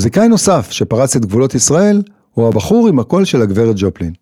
מוזיקאי 0.00 0.28
נוסף 0.28 0.70
שפרץ 0.70 1.16
את 1.16 1.26
גבולות 1.26 1.54
ישראל 1.54 2.02
הוא 2.34 2.48
הבחור 2.48 2.88
עם 2.88 2.98
הקול 2.98 3.24
של 3.24 3.42
הגברת 3.42 3.74
ג'ופלין. 3.78 4.12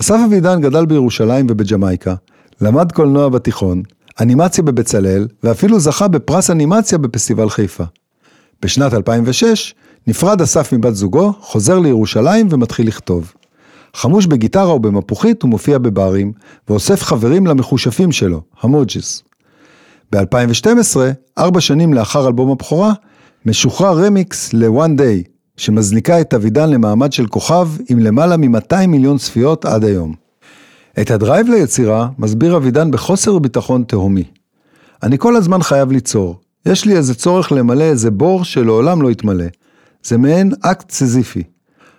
אסף 0.00 0.16
אבידן 0.26 0.60
גדל 0.60 0.86
בירושלים 0.86 1.46
ובג'מייקה, 1.50 2.14
למד 2.60 2.92
קולנוע 2.92 3.28
בתיכון, 3.28 3.82
אנימציה 4.20 4.64
בבצלאל, 4.64 5.28
ואפילו 5.42 5.80
זכה 5.80 6.08
בפרס 6.08 6.50
אנימציה 6.50 6.98
בפסטיבל 6.98 7.50
חיפה. 7.50 7.84
בשנת 8.62 8.94
2006 8.94 9.74
נפרד 10.06 10.40
אסף 10.42 10.72
מבת 10.72 10.94
זוגו, 10.94 11.32
חוזר 11.40 11.78
לירושלים 11.78 12.48
ומתחיל 12.50 12.88
לכתוב. 12.88 13.32
חמוש 13.94 14.26
בגיטרה 14.26 14.72
או 14.72 14.78
במפוחית 14.80 15.42
הוא 15.42 15.50
מופיע 15.50 15.78
בברים, 15.78 16.32
ואוסף 16.68 17.02
חברים 17.02 17.46
למחושפים 17.46 18.12
שלו, 18.12 18.42
המוג'ס. 18.60 19.22
ב-2012, 20.12 20.96
ארבע 21.38 21.60
שנים 21.60 21.94
לאחר 21.94 22.26
אלבום 22.26 22.50
הבכורה, 22.50 22.92
משוחרר 23.46 24.06
רמיקס 24.06 24.52
ל-One 24.52 24.98
Day, 24.98 25.28
שמזניקה 25.56 26.20
את 26.20 26.34
אבידן 26.34 26.70
למעמד 26.70 27.12
של 27.12 27.26
כוכב 27.26 27.68
עם 27.88 27.98
למעלה 27.98 28.36
מ-200 28.36 28.86
מיליון 28.88 29.18
צפיות 29.18 29.64
עד 29.64 29.84
היום. 29.84 30.14
את 31.00 31.10
ה 31.10 31.16
drive 31.16 31.48
ליצירה 31.48 32.08
מסביר 32.18 32.56
אבידן 32.56 32.90
בחוסר 32.90 33.38
ביטחון 33.38 33.82
תהומי. 33.82 34.24
אני 35.02 35.18
כל 35.18 35.36
הזמן 35.36 35.62
חייב 35.62 35.92
ליצור. 35.92 36.40
יש 36.66 36.84
לי 36.84 36.96
איזה 36.96 37.14
צורך 37.14 37.52
למלא 37.52 37.84
איזה 37.84 38.10
בור 38.10 38.44
שלעולם 38.44 39.02
לא 39.02 39.10
יתמלא. 39.10 39.46
זה 40.02 40.18
מעין 40.18 40.52
אקט 40.60 40.90
סיזיפי. 40.90 41.42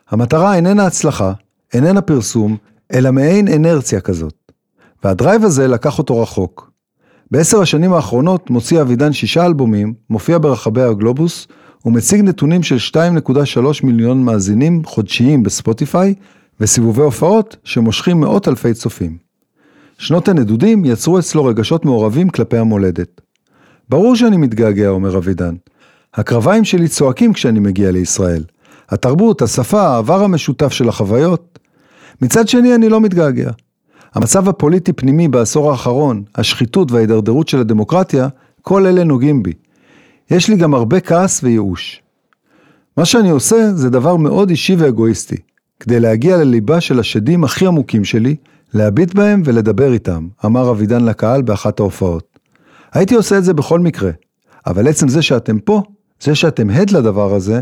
המטרה 0.09 0.55
איננה 0.55 0.85
הצלחה, 0.85 1.33
איננה 1.73 2.01
פרסום, 2.01 2.57
אלא 2.93 3.11
מעין 3.11 3.47
אנרציה 3.47 4.01
כזאת. 4.01 4.51
והדרייב 5.03 5.43
הזה 5.43 5.67
לקח 5.67 5.97
אותו 5.97 6.21
רחוק. 6.21 6.70
בעשר 7.31 7.61
השנים 7.61 7.93
האחרונות 7.93 8.49
מוציא 8.49 8.81
אבידן 8.81 9.13
שישה 9.13 9.45
אלבומים, 9.45 9.93
מופיע 10.09 10.37
ברחבי 10.37 10.81
הגלובוס, 10.81 11.47
ומציג 11.85 12.21
נתונים 12.21 12.63
של 12.63 12.77
2.3 12.91 13.61
מיליון 13.83 14.23
מאזינים 14.23 14.81
חודשיים 14.85 15.43
בספוטיפיי, 15.43 16.13
וסיבובי 16.59 17.01
הופעות 17.01 17.55
שמושכים 17.63 18.19
מאות 18.19 18.47
אלפי 18.47 18.73
צופים. 18.73 19.17
שנות 19.97 20.27
הנדודים 20.27 20.85
יצרו 20.85 21.19
אצלו 21.19 21.45
רגשות 21.45 21.85
מעורבים 21.85 22.29
כלפי 22.29 22.57
המולדת. 22.57 23.21
ברור 23.89 24.15
שאני 24.15 24.37
מתגעגע, 24.37 24.89
אומר 24.89 25.17
אבידן. 25.17 25.55
הקרביים 26.13 26.63
שלי 26.63 26.87
צועקים 26.87 27.33
כשאני 27.33 27.59
מגיע 27.59 27.91
לישראל. 27.91 28.43
התרבות, 28.89 29.41
השפה, 29.41 29.81
העבר 29.81 30.23
המשותף 30.23 30.71
של 30.71 30.89
החוויות. 30.89 31.59
מצד 32.21 32.47
שני, 32.47 32.75
אני 32.75 32.89
לא 32.89 33.01
מתגעגע. 33.01 33.51
המצב 34.13 34.49
הפוליטי 34.49 34.93
פנימי 34.93 35.27
בעשור 35.27 35.71
האחרון, 35.71 36.23
השחיתות 36.35 36.91
וההידרדרות 36.91 37.47
של 37.47 37.59
הדמוקרטיה, 37.59 38.27
כל 38.61 38.85
אלה 38.85 39.03
נוגעים 39.03 39.43
בי. 39.43 39.53
יש 40.31 40.49
לי 40.49 40.55
גם 40.55 40.73
הרבה 40.73 40.99
כעס 40.99 41.43
וייאוש. 41.43 42.01
מה 42.97 43.05
שאני 43.05 43.29
עושה 43.29 43.73
זה 43.73 43.89
דבר 43.89 44.15
מאוד 44.15 44.49
אישי 44.49 44.75
ואגואיסטי. 44.75 45.37
כדי 45.79 45.99
להגיע 45.99 46.37
לליבה 46.37 46.81
של 46.81 46.99
השדים 46.99 47.43
הכי 47.43 47.65
עמוקים 47.65 48.03
שלי, 48.03 48.35
להביט 48.73 49.13
בהם 49.13 49.41
ולדבר 49.45 49.93
איתם, 49.93 50.27
אמר 50.45 50.71
אבידן 50.71 51.05
לקהל 51.05 51.41
באחת 51.41 51.79
ההופעות. 51.79 52.39
הייתי 52.93 53.15
עושה 53.15 53.37
את 53.37 53.43
זה 53.43 53.53
בכל 53.53 53.79
מקרה, 53.79 54.11
אבל 54.67 54.87
עצם 54.87 55.07
זה 55.07 55.21
שאתם 55.21 55.59
פה, 55.59 55.81
זה 56.21 56.35
שאתם 56.35 56.69
הד 56.69 56.91
לדבר 56.91 57.35
הזה, 57.35 57.59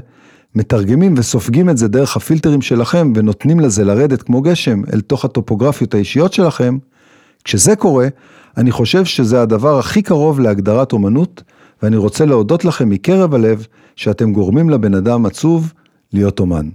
מתרגמים 0.55 1.13
וסופגים 1.17 1.69
את 1.69 1.77
זה 1.77 1.87
דרך 1.87 2.17
הפילטרים 2.17 2.61
שלכם 2.61 3.13
ונותנים 3.15 3.59
לזה 3.59 3.83
לרדת 3.83 4.21
כמו 4.21 4.41
גשם 4.41 4.81
אל 4.93 5.01
תוך 5.01 5.25
הטופוגרפיות 5.25 5.93
האישיות 5.93 6.33
שלכם, 6.33 6.77
כשזה 7.43 7.75
קורה, 7.75 8.07
אני 8.57 8.71
חושב 8.71 9.05
שזה 9.05 9.41
הדבר 9.41 9.79
הכי 9.79 10.01
קרוב 10.01 10.39
להגדרת 10.39 10.93
אומנות, 10.93 11.43
ואני 11.83 11.97
רוצה 11.97 12.25
להודות 12.25 12.65
לכם 12.65 12.89
מקרב 12.89 13.33
הלב 13.33 13.65
שאתם 13.95 14.33
גורמים 14.33 14.69
לבן 14.69 14.93
אדם 14.93 15.25
עצוב 15.25 15.73
להיות 16.13 16.39
אומן. 16.39 16.69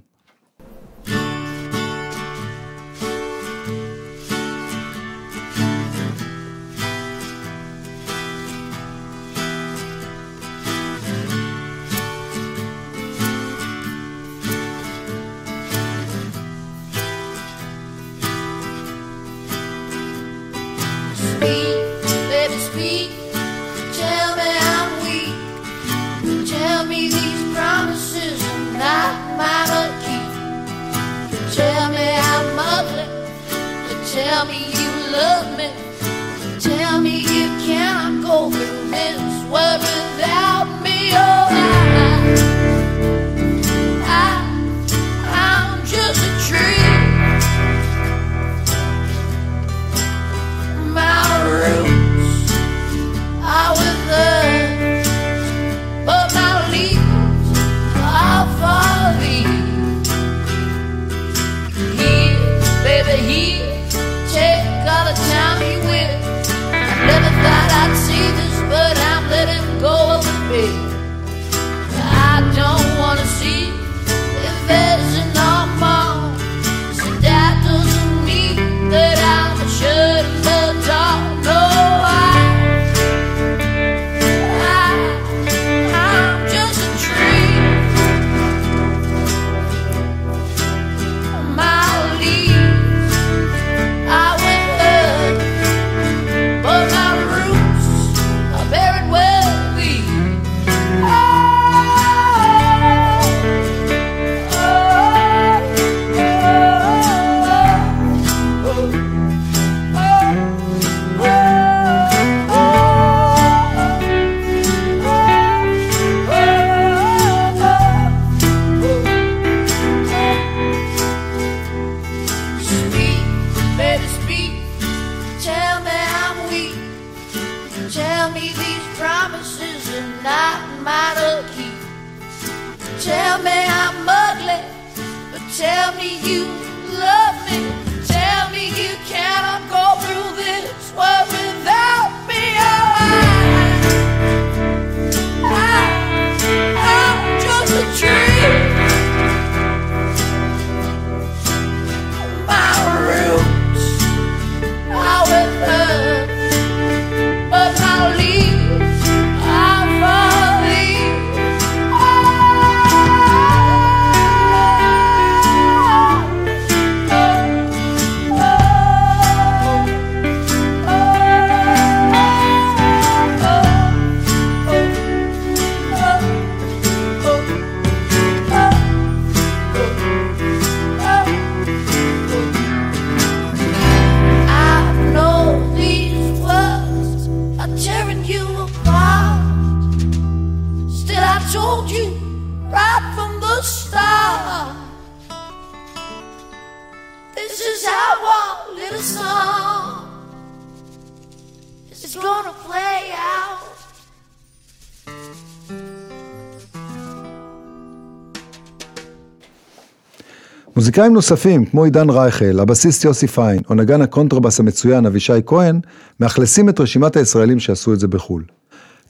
מוזיקאים 210.94 211.14
נוספים, 211.14 211.64
כמו 211.64 211.84
עידן 211.84 212.10
רייכל, 212.10 212.60
הבסיסט 212.60 213.04
יוסי 213.04 213.26
פיין, 213.26 213.60
או 213.70 213.74
נגן 213.74 214.02
הקונטרבס 214.02 214.60
המצוין 214.60 215.06
אבישי 215.06 215.32
כהן, 215.46 215.80
מאכלסים 216.20 216.68
את 216.68 216.80
רשימת 216.80 217.16
הישראלים 217.16 217.60
שעשו 217.60 217.92
את 217.92 218.00
זה 218.00 218.08
בחו"ל. 218.08 218.44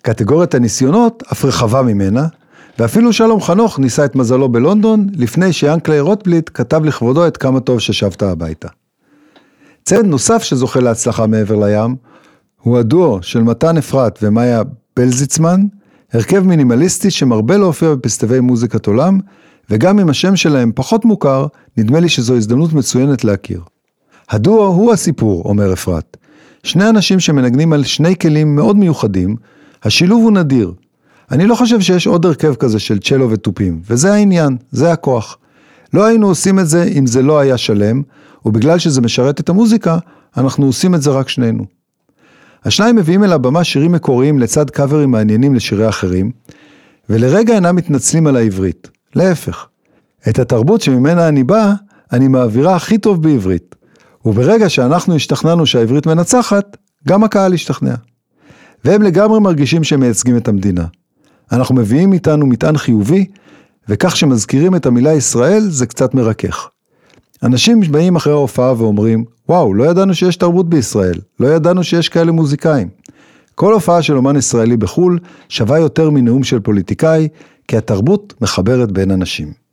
קטגוריית 0.03 0.55
הניסיונות 0.55 1.23
אף 1.33 1.45
רחבה 1.45 1.83
ממנה, 1.83 2.27
ואפילו 2.79 3.13
שלום 3.13 3.41
חנוך 3.41 3.79
ניסה 3.79 4.05
את 4.05 4.17
מזלו 4.17 4.49
בלונדון, 4.49 5.07
לפני 5.17 5.53
שיאנקלי 5.53 6.01
רוטבליט 6.01 6.51
כתב 6.55 6.85
לכבודו 6.85 7.27
את 7.27 7.37
כמה 7.37 7.61
טוב 7.61 7.79
ששבת 7.81 8.23
הביתה. 8.23 8.69
צעד 9.85 10.05
נוסף 10.05 10.43
שזוכה 10.43 10.81
להצלחה 10.81 11.27
מעבר 11.27 11.57
לים, 11.65 11.97
הוא 12.63 12.79
הדואו 12.79 13.23
של 13.23 13.43
מתן 13.43 13.77
אפרת 13.77 14.19
ומאיה 14.23 14.63
בלזיצמן, 14.97 15.61
הרכב 16.13 16.41
מינימליסטי 16.41 17.11
שמרבה 17.11 17.57
להופיע 17.57 17.95
בפסטיבי 17.95 18.41
מוזיקת 18.41 18.87
עולם, 18.87 19.19
וגם 19.71 19.99
אם 19.99 20.09
השם 20.09 20.37
שלהם 20.37 20.73
פחות 20.75 21.05
מוכר, 21.05 21.47
נדמה 21.77 22.01
לי 22.01 22.09
שזו 22.09 22.37
הזדמנות 22.37 22.73
מצוינת 22.73 23.25
להכיר. 23.25 23.61
הדואו 24.31 24.67
הוא 24.67 24.93
הסיפור, 24.93 25.43
אומר 25.45 25.73
אפרת. 25.73 26.17
שני 26.63 26.89
אנשים 26.89 27.21
שמנגנים 27.21 27.73
על 27.73 27.85
שני 27.85 28.19
כלים 28.19 28.57
מאוד 28.57 28.77
מיוחדים, 28.77 29.37
השילוב 29.83 30.23
הוא 30.23 30.33
נדיר. 30.33 30.73
אני 31.31 31.47
לא 31.47 31.55
חושב 31.55 31.81
שיש 31.81 32.07
עוד 32.07 32.27
הרכב 32.27 32.55
כזה 32.55 32.79
של 32.79 32.99
צ'לו 32.99 33.31
ותופים, 33.31 33.81
וזה 33.91 34.15
העניין, 34.15 34.57
זה 34.71 34.93
הכוח. 34.93 35.39
לא 35.95 36.05
היינו 36.05 36.27
עושים 36.27 36.59
את 36.59 36.69
זה 36.69 36.85
אם 36.99 37.07
זה 37.07 37.23
לא 37.23 37.39
היה 37.39 37.59
שלם, 37.59 38.03
ובגלל 38.45 38.79
שזה 38.79 39.01
משרת 39.01 39.41
את 39.41 39.49
המוזיקה, 39.49 39.99
אנחנו 40.37 40.67
עושים 40.67 40.95
את 40.95 41.03
זה 41.03 41.11
רק 41.11 41.29
שנינו. 41.29 41.65
השניים 42.65 42.97
מביאים 42.97 43.25
אל 43.25 43.33
הבמה 43.33 43.65
שירים 43.65 43.93
מקוריים 43.93 44.39
לצד 44.39 44.71
קאברים 44.71 45.11
מעניינים 45.11 45.55
לשירי 45.55 45.89
אחרים, 45.89 46.31
ולרגע 47.11 47.55
אינם 47.55 47.77
מתנצלים 47.77 48.27
על 48.27 48.37
העברית. 48.37 48.89
להפך. 49.15 49.67
את 50.29 50.39
התרבות 50.39 50.81
שממנה 50.81 51.29
אני 51.29 51.45
בא, 51.45 51.73
אני 52.13 52.29
מעבירה 52.29 52.77
הכי 52.77 52.99
טוב 52.99 53.23
בעברית. 53.23 53.75
וברגע 54.25 54.69
שאנחנו 54.69 55.15
השתכנענו 55.15 55.67
שהעברית 55.67 56.07
מנצחת, 56.07 56.77
גם 57.09 57.25
הקהל 57.25 57.55
השתכנע. 57.55 57.95
והם 58.85 59.03
לגמרי 59.03 59.41
מרגישים 59.41 59.85
שהם 59.85 60.01
מייצגים 60.01 60.37
את 60.37 60.49
המדינה. 60.49 60.85
אנחנו 61.53 61.75
מביאים 61.75 62.13
איתנו 62.13 62.47
מטען 62.47 62.77
חיובי, 62.77 63.27
וכך 63.89 64.17
שמזכירים 64.17 64.77
את 64.77 64.87
המילה 64.87 65.13
ישראל 65.13 65.61
זה 65.69 65.87
קצת 65.87 66.15
מרכך. 66.15 66.69
אנשים 67.43 67.81
באים 67.81 68.17
אחרי 68.17 68.33
ההופעה 68.33 68.75
ואומרים, 68.79 69.25
וואו, 69.49 69.75
לא 69.75 69.85
ידענו 69.85 70.15
שיש 70.15 70.37
תרבות 70.37 70.69
בישראל, 70.69 71.21
לא 71.41 71.47
ידענו 71.47 71.85
שיש 71.85 72.09
כאלה 72.09 72.33
מוזיקאים. 72.33 72.89
כל 73.55 73.75
הופעה 73.75 74.03
של 74.03 74.17
אומן 74.17 74.37
ישראלי 74.37 74.77
בחו"ל 74.77 75.19
שווה 75.49 75.79
יותר 75.79 76.11
מנאום 76.11 76.45
של 76.45 76.61
פוליטיקאי, 76.61 77.29
כי 77.69 77.77
התרבות 77.77 78.35
מחברת 78.41 78.93
בין 78.93 79.11
אנשים. 79.11 79.64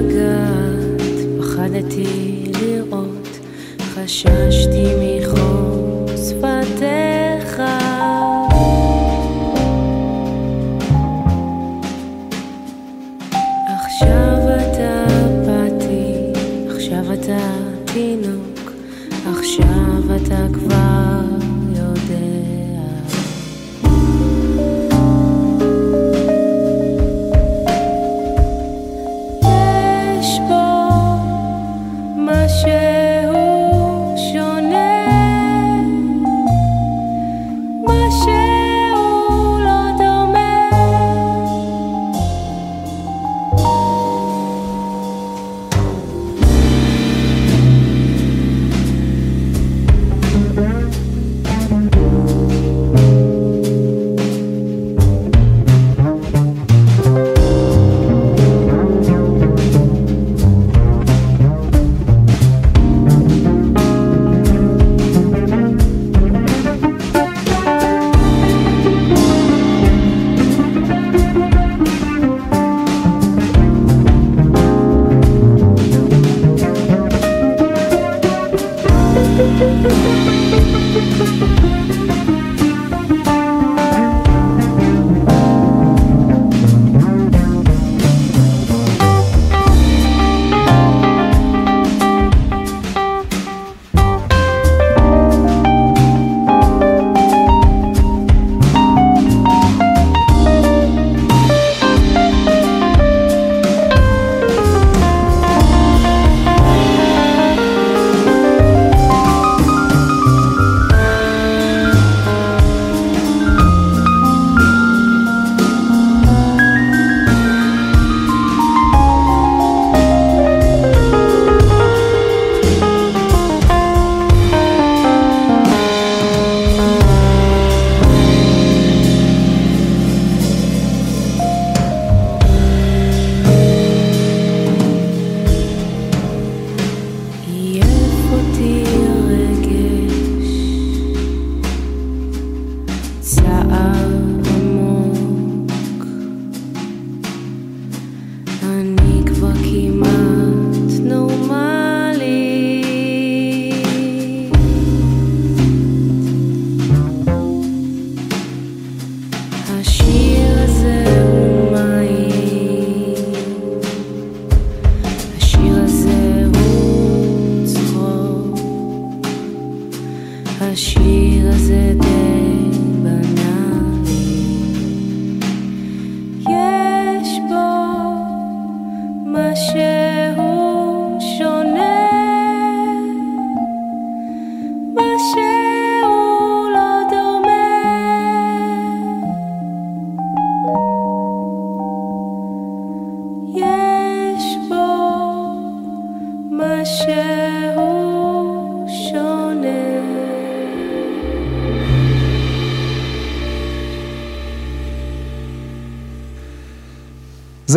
מלגעת, 0.00 1.02
פחדתי 1.40 2.44
לראות, 2.60 3.28
חששתי 3.80 4.84
מחום 5.00 5.67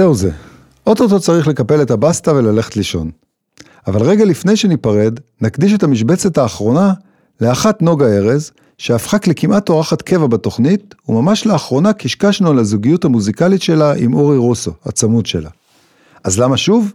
זהו 0.01 0.15
זה. 0.15 0.31
אוטוטו 0.87 1.19
צריך 1.19 1.47
לקפל 1.47 1.81
את 1.81 1.91
הבסטה 1.91 2.33
וללכת 2.33 2.75
לישון. 2.75 3.11
אבל 3.87 4.01
רגע 4.01 4.25
לפני 4.25 4.55
שניפרד, 4.55 5.19
נקדיש 5.41 5.73
את 5.73 5.83
המשבצת 5.83 6.37
האחרונה 6.37 6.93
לאחת 7.41 7.81
נוגה 7.81 8.05
ארז, 8.05 8.51
שהפכה 8.77 9.17
לכמעט 9.27 9.69
אורחת 9.69 10.01
קבע 10.01 10.27
בתוכנית, 10.27 10.95
וממש 11.09 11.45
לאחרונה 11.45 11.93
קשקשנו 11.93 12.49
על 12.49 12.59
הזוגיות 12.59 13.05
המוזיקלית 13.05 13.61
שלה 13.61 13.93
עם 13.93 14.13
אורי 14.13 14.37
רוסו, 14.37 14.71
הצמוד 14.85 15.25
שלה. 15.25 15.49
אז 16.23 16.39
למה 16.39 16.57
שוב? 16.57 16.93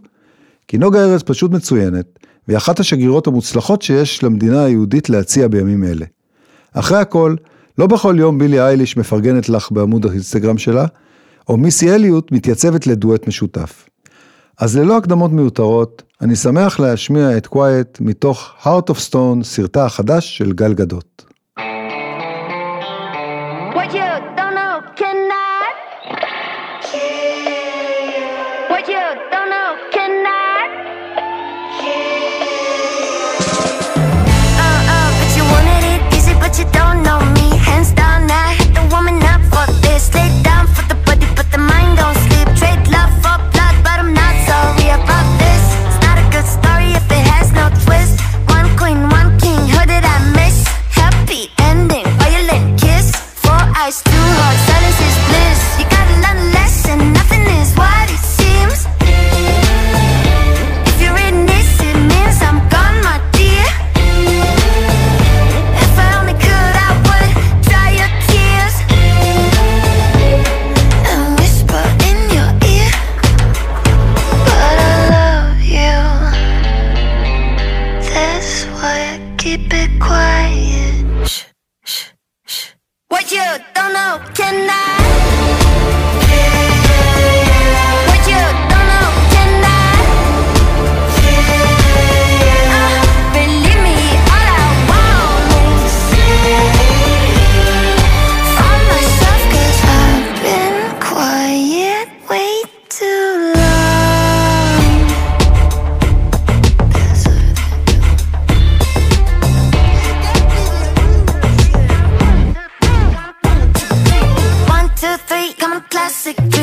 כי 0.67 0.77
נוגה 0.77 0.99
ארז 0.99 1.23
פשוט 1.23 1.51
מצוינת, 1.51 2.19
והיא 2.47 2.57
אחת 2.57 2.79
השגרירות 2.79 3.27
המוצלחות 3.27 3.81
שיש 3.81 4.23
למדינה 4.23 4.63
היהודית 4.63 5.09
להציע 5.09 5.47
בימים 5.47 5.83
אלה. 5.83 6.05
אחרי 6.73 6.97
הכל, 6.97 7.35
לא 7.77 7.87
בכל 7.87 8.15
יום 8.19 8.39
בילי 8.39 8.59
אייליש 8.59 8.97
מפרגנת 8.97 9.49
לך 9.49 9.71
בעמוד 9.71 10.05
האינסטגרם 10.05 10.57
שלה, 10.57 10.85
או 11.49 11.57
מיסי 11.57 11.91
אליוט 11.91 12.31
מתייצבת 12.31 12.87
לדואט 12.87 13.27
משותף. 13.27 13.89
אז 14.59 14.77
ללא 14.77 14.97
הקדמות 14.97 15.31
מיותרות, 15.31 16.03
אני 16.21 16.35
שמח 16.35 16.79
להשמיע 16.79 17.37
את 17.37 17.47
קווייט 17.47 17.97
מתוך 18.01 18.53
Heart 18.63 18.91
of 18.91 19.09
Stone, 19.09 19.43
סרטה 19.43 19.85
החדש 19.85 20.37
של 20.37 20.53
גל 20.53 20.73
גדות. 20.73 21.25
What 23.75 23.93
you 23.93 24.07
don't 24.37 24.55
know, 24.57 24.99
can 24.99 25.31
I... 25.31 25.46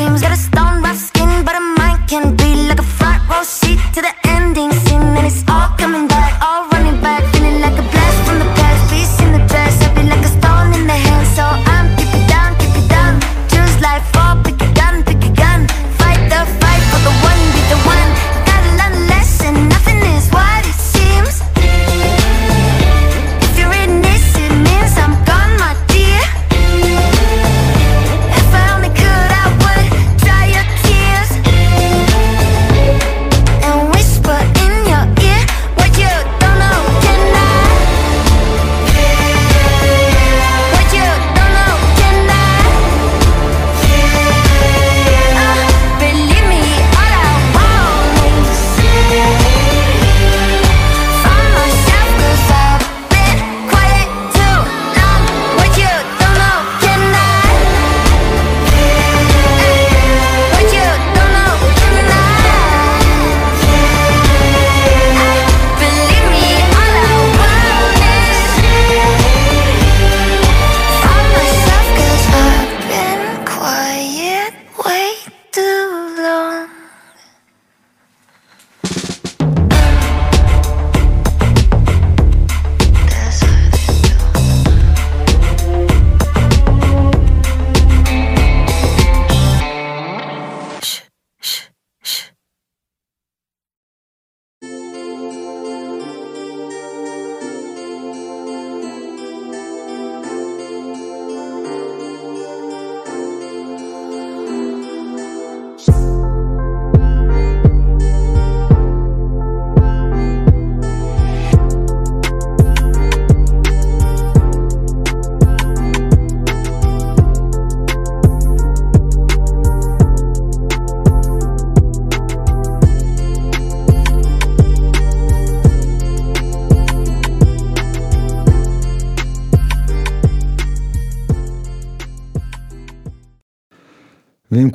dreams 0.05 0.21
gotta 0.21 0.35
stop 0.37 0.64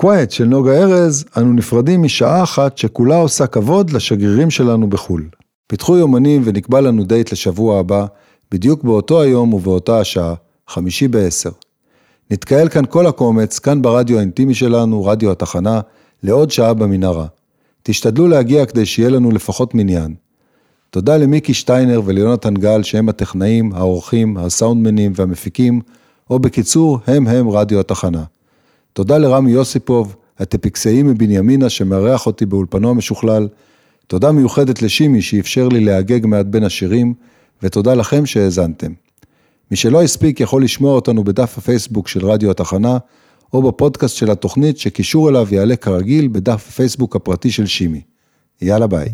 Quiet 0.01 0.31
של 0.30 0.44
נוגה 0.44 0.72
ארז, 0.72 1.24
אנו 1.36 1.53
נפרדים 1.53 2.03
משעה 2.03 2.42
אחת 2.42 2.78
שכולה 2.78 3.16
עושה 3.16 3.46
כבוד 3.46 3.90
לשגרירים 3.90 4.51
שלנו 4.51 4.90
בחו"ל. 4.90 5.28
פיתחו 5.66 5.96
יומנים 5.96 6.42
ונקבע 6.44 6.80
לנו 6.80 7.05
דייט 7.05 7.32
לשבוע 7.32 7.80
הבא, 7.80 8.07
בדיוק 8.51 8.84
באותו 8.84 9.22
היום 9.22 9.55
ובאותה 9.55 10.01
השעה, 10.01 10.34
חמישי 10.68 11.09
בעשר. 11.09 11.51
נתקהל 12.30 12.68
כאן 12.68 12.82
כל 12.88 13.07
הקומץ, 13.07 13.59
כאן 13.59 13.82
ברדיו 13.82 14.18
האינטימי 14.18 14.55
שלנו, 14.55 15.05
רדיו 15.05 15.30
התחנה, 15.30 15.80
לעוד 16.22 16.51
שעה 16.51 16.74
במנהרה. 16.74 17.26
תשתדלו 17.82 18.28
להגיע 18.28 18.66
כדי 18.66 18.86
שיהיה 18.86 19.11
לנו 19.11 19.30
לפחות 19.30 19.74
מניין. 19.74 20.14
תודה 20.90 21.16
למיקי 21.16 21.55
שטיינר 21.55 22.03
וליונתן 22.05 22.55
גל 22.55 22.82
שהם 22.82 23.09
הטכנאים, 23.09 23.72
העורכים, 23.74 24.36
הסאונדמנים 24.36 25.12
והמפיקים, 25.14 25.80
או 26.30 26.38
בקיצור, 26.38 26.98
הם 27.07 27.26
הם 27.26 27.51
רדיו 27.51 27.80
התחנה. 27.80 28.22
תודה 28.93 29.18
לרמי 29.18 29.51
יוסיפוב, 29.51 30.16
הטפיקסאי 30.38 31.03
מבנימינה 31.03 31.68
שמארח 31.68 32.26
אותי 32.26 32.47
באולפנו 32.47 32.91
המשוכלל. 32.91 33.49
תודה 34.07 34.32
מיוחדת 34.32 34.82
לשימי 34.82 35.22
שאפשר 35.22 35.68
לי 35.68 35.80
להגג 35.80 36.26
מעט 36.26 36.47
בין 36.47 36.64
השירים, 36.64 37.14
ותודה 37.62 37.95
לכם 37.95 38.26
שהאזנתם. 38.26 38.93
מי 39.70 39.76
שלא 39.76 40.03
הספיק 40.03 40.41
יכול 40.41 40.64
לשמוע 40.64 40.95
אותנו 40.95 41.24
בדף 41.24 41.59
הפייסבוק 41.59 42.09
של 42.09 42.26
רדיו 42.26 42.51
התחנה, 42.51 42.99
או 43.53 43.62
בפודקאסט 43.62 44.16
של 44.16 44.30
התוכנית 44.30 44.78
שקישור 44.78 45.28
אליו 45.28 45.49
יעלה 45.51 45.76
כרגיל 45.76 46.28
בדף 46.28 46.68
הפייסבוק 46.68 47.16
הפרטי 47.16 47.51
של 47.51 47.66
שימי. 47.66 48.01
יאללה 48.62 48.86
ביי. 48.86 49.09